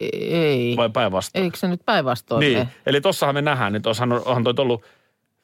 Ei. 0.00 0.74
Vai 0.76 0.90
päinvastoin? 0.90 1.44
Eikö 1.44 1.56
se 1.56 1.68
nyt 1.68 1.80
päinvastoin 1.84 2.40
Niin, 2.40 2.58
mene? 2.58 2.70
eli 2.86 3.00
tossahan 3.00 3.34
me 3.34 3.42
nähdään, 3.42 3.72
niin 3.72 3.82
tossahan 3.82 4.12
on, 4.12 4.22
onhan 4.24 4.44
toi 4.44 4.54
ollut, 4.58 4.84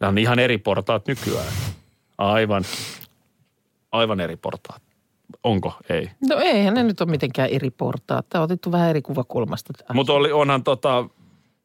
nämä 0.00 0.08
on 0.08 0.18
ihan 0.18 0.38
eri 0.38 0.58
portaat 0.58 1.06
nykyään. 1.06 1.52
Aivan, 2.18 2.64
aivan 3.92 4.20
eri 4.20 4.36
portaat. 4.36 4.82
Onko? 5.44 5.72
Ei. 5.88 6.10
No 6.28 6.38
eihän 6.38 6.74
ne 6.74 6.82
nyt 6.82 7.00
ole 7.00 7.10
mitenkään 7.10 7.48
eri 7.48 7.70
portaat. 7.70 8.26
Tämä 8.28 8.42
on 8.42 8.44
otettu 8.44 8.72
vähän 8.72 8.90
eri 8.90 9.02
kuvakulmasta. 9.02 9.72
Mutta 9.92 10.12
oli, 10.12 10.32
onhan 10.32 10.64
tota, 10.64 11.08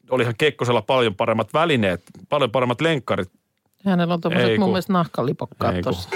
olihan 0.10 0.34
Kekkosella 0.38 0.82
paljon 0.82 1.16
paremmat 1.16 1.54
välineet, 1.54 2.02
paljon 2.30 2.52
paremmat 2.52 2.82
lenkkarit. 2.82 3.32
Hänellä 3.86 4.14
on 4.14 4.22
tuommoiset 4.22 4.58
mun 4.58 4.70
mielestä 4.70 4.94
nahkalipokkaat 4.94 5.82
tuossa. 5.84 6.10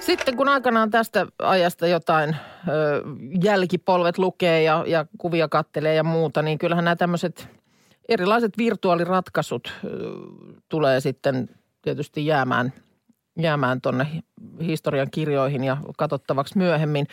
Sitten 0.00 0.36
kun 0.36 0.48
aikanaan 0.48 0.90
tästä 0.90 1.26
ajasta 1.38 1.86
jotain 1.86 2.36
ö, 2.68 3.02
jälkipolvet 3.42 4.18
lukee 4.18 4.62
ja, 4.62 4.84
ja 4.86 5.06
kuvia 5.18 5.48
kattelee 5.48 5.94
ja 5.94 6.04
muuta, 6.04 6.42
niin 6.42 6.58
kyllähän 6.58 6.84
nämä 6.84 6.96
tämmöiset 6.96 7.48
erilaiset 8.08 8.58
virtuaaliratkaisut 8.58 9.72
ö, 9.84 9.88
tulee 10.68 11.00
sitten 11.00 11.48
tietysti 11.82 12.26
jäämään, 12.26 12.72
jäämään 13.38 13.80
tuonne 13.80 14.06
historian 14.62 15.10
kirjoihin 15.10 15.64
ja 15.64 15.76
katsottavaksi 15.96 16.58
myöhemmin. 16.58 17.06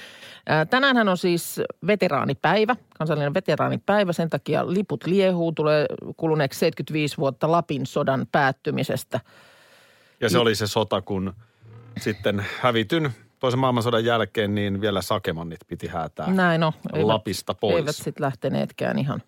Ää, 0.47 0.65
Tänäänhän 0.65 1.10
on 1.10 1.17
siis 1.17 1.62
veteraanipäivä, 1.88 2.75
kansallinen 2.97 3.34
veteraanipäivä. 3.34 4.13
Sen 4.13 4.29
takia 4.29 4.73
liput 4.73 5.05
liehuu, 5.05 5.51
tulee 5.51 5.86
kuluneeksi 6.17 6.60
75 6.60 7.17
vuotta 7.17 7.51
Lapin 7.51 7.86
sodan 7.86 8.27
päättymisestä– 8.31 9.19
Ja 10.21 10.29
se 10.29 10.38
oli 10.38 10.55
se 10.55 10.67
sota, 10.67 11.01
kun 11.01 11.34
sitten 11.99 12.45
hävityn 12.60 13.12
toisen 13.39 13.60
maailmansodan 13.60 14.05
jälkeen, 14.05 14.55
niin 14.55 14.81
vielä 14.81 15.01
sakemannit 15.01 15.60
piti 15.67 15.88
häätää 15.88 16.34
Näin 16.34 16.63
on. 16.63 16.73
Lapista 16.93 17.53
pois. 17.53 17.75
Eivät 17.75 17.95
sitten 17.95 18.25
lähteneetkään 18.25 18.99
ihan 18.99 19.23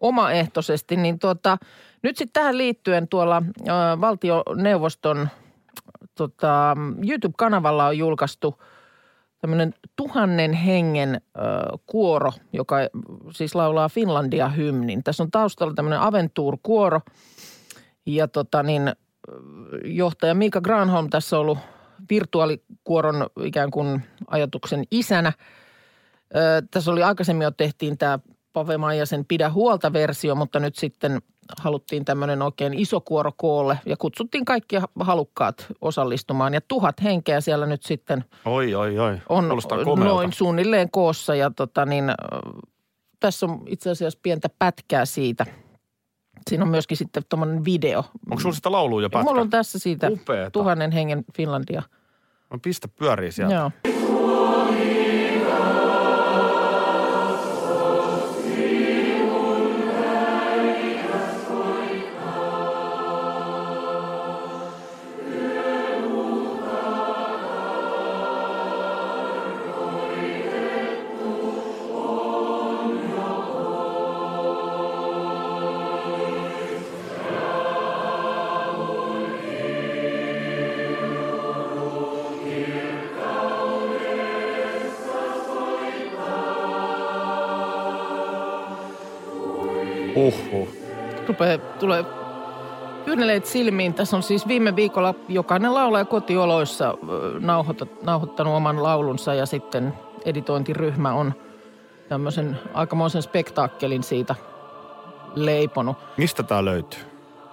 omaehtoisesti. 0.00 0.96
Niin 0.96 1.18
tuota, 1.18 1.58
nyt 2.02 2.16
sitten 2.16 2.42
tähän 2.42 2.58
liittyen 2.58 3.08
tuolla 3.08 3.42
ö, 3.60 3.72
valtioneuvoston 4.00 5.28
tota, 6.14 6.76
YouTube-kanavalla 7.08 7.86
on 7.86 7.98
julkaistu 7.98 8.62
tämmöinen 9.38 9.74
tuhannen 9.96 10.52
hengen 10.52 11.14
ö, 11.14 11.40
kuoro, 11.86 12.32
joka 12.52 12.76
siis 13.32 13.54
laulaa 13.54 13.88
Finlandia-hymnin. 13.88 15.02
Tässä 15.04 15.22
on 15.22 15.30
taustalla 15.30 15.74
tämmöinen 15.74 16.00
Aventur-kuoro 16.00 17.00
ja 18.06 18.28
tota 18.28 18.62
niin, 18.62 18.92
johtaja 19.84 20.34
Mika 20.34 20.60
Granholm 20.60 21.10
tässä 21.10 21.36
on 21.36 21.40
ollut 21.40 21.58
virtuaalikuoron 22.10 23.26
ikään 23.44 23.70
kuin 23.70 24.02
ajatuksen 24.26 24.84
isänä. 24.90 25.32
Ö, 26.36 26.62
tässä 26.70 26.92
oli 26.92 27.02
aikaisemmin 27.02 27.44
jo 27.44 27.50
tehtiin 27.50 27.98
tämä 27.98 28.18
Pave 28.54 28.78
Maijasen 28.78 29.24
Pidä 29.24 29.50
huolta 29.50 29.92
versio, 29.92 30.34
mutta 30.34 30.60
nyt 30.60 30.76
sitten 30.76 31.22
haluttiin 31.58 32.04
tämmöinen 32.04 32.42
oikein 32.42 32.74
iso 32.74 33.00
kuoro 33.00 33.32
koolle 33.36 33.78
ja 33.86 33.96
kutsuttiin 33.96 34.44
kaikki 34.44 34.76
halukkaat 35.00 35.66
osallistumaan. 35.80 36.54
Ja 36.54 36.60
tuhat 36.68 37.02
henkeä 37.02 37.40
siellä 37.40 37.66
nyt 37.66 37.82
sitten 37.82 38.24
Oi, 38.44 38.74
oi, 38.74 38.98
oi. 38.98 39.18
on 39.28 39.48
noin 39.96 40.32
suunnilleen 40.32 40.90
koossa 40.90 41.34
ja 41.34 41.50
tota 41.50 41.86
niin, 41.86 42.04
tässä 43.20 43.46
on 43.46 43.62
itse 43.66 43.90
asiassa 43.90 44.18
pientä 44.22 44.48
pätkää 44.58 45.04
siitä. 45.04 45.46
Siinä 46.50 46.64
on 46.64 46.70
myöskin 46.70 46.96
sitten 46.96 47.22
tuommoinen 47.28 47.64
video. 47.64 48.04
Onko 48.30 48.40
sulla 48.42 48.54
sitä 48.54 48.72
laulua 48.72 49.02
jo 49.02 49.10
pätkä? 49.10 49.24
Mulla 49.24 49.40
on 49.40 49.50
tässä 49.50 49.78
siitä 49.78 50.08
Upeeta. 50.10 50.50
tuhannen 50.50 50.92
hengen 50.92 51.24
Finlandia. 51.36 51.82
No 52.50 52.58
pistä 52.62 52.88
pyörii 52.88 53.32
sieltä. 53.32 53.54
Joo. 53.54 53.70
Tulee 91.84 92.04
kyyneleet 93.04 93.46
silmiin. 93.46 93.94
Tässä 93.94 94.16
on 94.16 94.22
siis 94.22 94.48
viime 94.48 94.76
viikolla 94.76 95.14
jokainen 95.28 95.74
laulaja 95.74 96.04
kotioloissa 96.04 96.94
nauhoittanut 98.02 98.54
oman 98.54 98.82
laulunsa 98.82 99.34
ja 99.34 99.46
sitten 99.46 99.94
editointiryhmä 100.24 101.12
on 101.14 101.34
tämmöisen 102.08 102.58
aikamoisen 102.74 103.22
spektaakkelin 103.22 104.02
siitä 104.02 104.34
leiponut. 105.34 105.96
Mistä 106.16 106.42
tää 106.42 106.64
löytyy? 106.64 107.00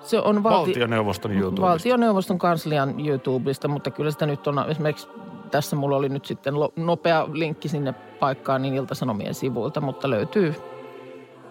Se 0.01 0.19
on 0.19 0.43
valti- 0.43 0.69
Valtioneuvoston 0.69 1.31
YouTubesta. 1.31 1.69
Valtioneuvoston 1.69 2.37
kanslian 2.37 3.07
YouTubesta, 3.07 3.67
mutta 3.67 3.91
kyllä 3.91 4.11
sitä 4.11 4.25
nyt 4.25 4.47
on 4.47 4.65
esimerkiksi 4.69 5.07
tässä 5.51 5.75
mulla 5.75 5.95
oli 5.95 6.09
nyt 6.09 6.25
sitten 6.25 6.53
nopea 6.75 7.27
linkki 7.33 7.67
sinne 7.67 7.93
paikkaan 7.93 8.61
niin 8.61 8.73
Ilta-Sanomien 8.73 9.33
sivuilta, 9.33 9.81
mutta 9.81 10.09
löytyy 10.09 10.55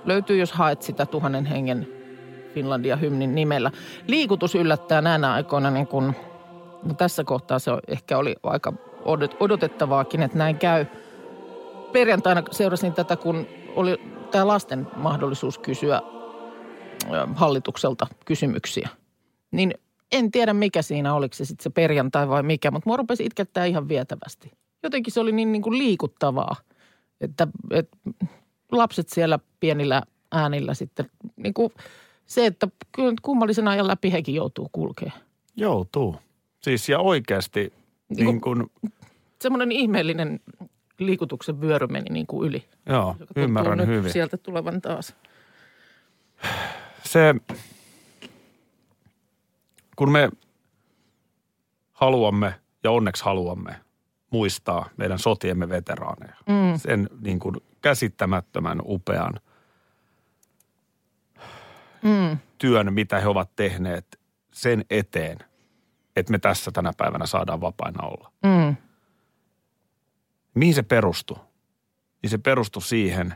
Löytyy, 0.05 0.37
jos 0.38 0.53
haet 0.53 0.83
sitä 0.83 1.07
tuhannen 1.07 1.47
hengen 1.47 1.99
Finlandia-hymnin 2.54 3.34
nimellä. 3.34 3.70
Liikutus 4.06 4.54
yllättää 4.54 5.00
näinä 5.00 5.32
aikoina 5.32 5.70
niin 5.70 5.86
kuin, 5.86 6.16
no 6.82 6.94
tässä 6.94 7.24
kohtaa 7.24 7.58
se 7.58 7.70
ehkä 7.88 8.18
oli 8.18 8.36
aika 8.42 8.72
odot- 9.00 9.36
odotettavaakin, 9.40 10.22
että 10.22 10.38
näin 10.38 10.58
käy. 10.58 10.86
Perjantaina 11.92 12.42
seurasin 12.50 12.92
tätä, 12.92 13.16
kun 13.16 13.46
oli 13.76 14.00
tämä 14.30 14.46
lasten 14.46 14.86
mahdollisuus 14.96 15.58
kysyä 15.58 16.02
hallitukselta 17.34 18.06
kysymyksiä. 18.24 18.88
Niin 19.50 19.74
en 20.12 20.30
tiedä 20.30 20.52
mikä 20.52 20.82
siinä, 20.82 21.14
oliko 21.14 21.34
se 21.34 21.44
sitten 21.44 21.62
se 21.62 21.70
perjantai 21.70 22.28
vai 22.28 22.42
mikä, 22.42 22.70
mutta 22.70 22.88
mua 22.88 22.96
rupesi 22.96 23.24
itkettää 23.24 23.64
ihan 23.64 23.88
vietävästi. 23.88 24.52
Jotenkin 24.82 25.12
se 25.12 25.20
oli 25.20 25.32
niin, 25.32 25.52
niin 25.52 25.62
kuin 25.62 25.78
liikuttavaa, 25.78 26.56
että, 27.20 27.48
että 27.70 27.96
lapset 28.72 29.08
siellä 29.08 29.38
pienillä 29.60 30.02
äänillä 30.32 30.74
sitten, 30.74 31.10
niin 31.36 31.54
kuin 31.54 31.72
se, 32.31 32.47
että 32.47 32.69
kyllä 32.93 33.14
kummallisen 33.23 33.69
ajan 33.69 33.87
läpi 33.87 34.12
hekin 34.12 34.35
joutuu 34.35 34.69
kulkemaan. 34.73 35.21
Joutuu. 35.57 36.16
Siis 36.61 36.88
ja 36.88 36.99
oikeasti 36.99 37.73
Niin 38.09 38.27
niin 38.27 38.40
kuin, 38.40 38.71
Semmoinen 39.43 39.73
ihmeellinen 39.73 40.40
liikutuksen 40.99 41.61
vyöry 41.61 41.87
meni 41.87 42.11
niin 42.11 42.27
kuin 42.27 42.49
yli. 42.49 42.64
joo, 42.87 43.16
ymmärrän 43.37 43.79
nyt 43.79 43.87
hyvin. 43.88 44.12
sieltä 44.12 44.37
tulevan 44.37 44.81
taas. 44.81 45.14
se, 47.05 47.35
kun 49.97 50.12
me 50.12 50.31
haluamme 51.93 52.55
ja 52.85 52.90
onneksi 52.90 53.25
haluamme 53.25 53.75
muistaa 54.31 54.88
meidän 54.97 55.19
sotiemme 55.19 55.69
veteraaneja. 55.69 56.37
Mm. 56.47 56.79
Sen 56.79 57.09
niin 57.21 57.38
kuin 57.38 57.57
käsittämättömän 57.83 58.81
upean 58.85 59.40
mm. 62.02 62.38
työn, 62.58 62.92
mitä 62.94 63.20
he 63.20 63.28
ovat 63.28 63.50
tehneet 63.56 64.20
sen 64.52 64.84
eteen, 64.90 65.38
että 66.16 66.32
me 66.32 66.38
tässä 66.38 66.70
tänä 66.70 66.92
päivänä 66.96 67.26
saadaan 67.26 67.60
vapaina 67.60 68.06
olla. 68.06 68.32
Mm. 68.44 68.76
Mihin 70.54 70.74
se 70.74 70.82
perustui? 70.82 71.36
Niin 72.22 72.30
se 72.30 72.38
perustui 72.38 72.82
siihen, 72.82 73.34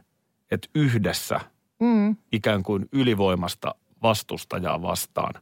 että 0.51 0.69
yhdessä 0.75 1.41
Mm. 1.81 2.17
ikään 2.33 2.63
kuin 2.63 2.89
ylivoimasta 2.93 3.75
vastustajaa 4.03 4.83
vastaan 4.83 5.35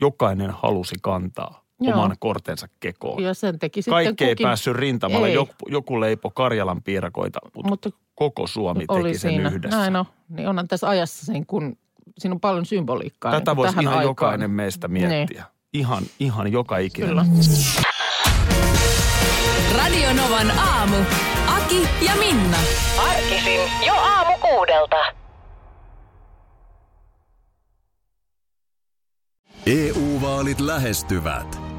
jokainen 0.00 0.50
halusi 0.50 0.94
kantaa 1.02 1.64
Joo. 1.80 1.94
oman 1.94 2.16
kortensa 2.18 2.68
kekoon. 2.80 3.22
Ja 3.22 3.34
sen 3.34 3.58
teki 3.58 3.82
sitten 3.82 3.92
Kaikki 3.92 4.24
ei 4.24 4.30
kukin. 4.34 4.44
päässyt 4.44 4.76
rintamalle. 4.76 5.28
Ei. 5.28 5.34
Joku, 5.34 5.52
joku 5.68 6.00
leipo 6.00 6.30
Karjalan 6.30 6.82
piirakoita, 6.82 7.38
mutta, 7.54 7.68
Mutta 7.68 7.90
koko 8.14 8.46
Suomi 8.46 8.84
oli 8.88 9.02
teki 9.08 9.18
sen 9.18 9.30
siinä. 9.32 9.48
yhdessä. 9.48 9.78
Näin 9.78 9.96
on. 9.96 10.04
Niin 10.28 10.48
onhan 10.48 10.68
tässä 10.68 10.88
ajassa 10.88 11.26
sen, 11.26 11.46
kun 11.46 11.76
siinä 12.18 12.34
on 12.34 12.40
paljon 12.40 12.66
symboliikkaa. 12.66 13.32
Tätä 13.32 13.50
niin 13.50 13.56
voisi 13.56 13.72
tähän 13.72 13.82
ihan 13.82 13.94
aikaan. 13.94 14.10
jokainen 14.10 14.50
meistä 14.50 14.88
miettiä. 14.88 15.44
Ihan, 15.72 16.02
ihan 16.20 16.52
joka 16.52 16.78
ikinen. 16.78 17.08
Kyllä. 17.08 17.24
Radio 19.76 20.12
Novan 20.12 20.58
aamu. 20.58 20.96
Aki 21.46 21.88
ja 22.06 22.16
Minna. 22.16 22.58
Arkisin 22.98 23.60
jo 23.86 23.94
aamu 23.94 24.32
kuudelta. 24.40 24.96
EU-vaalit 29.66 30.60
lähestyvät. 30.60 31.61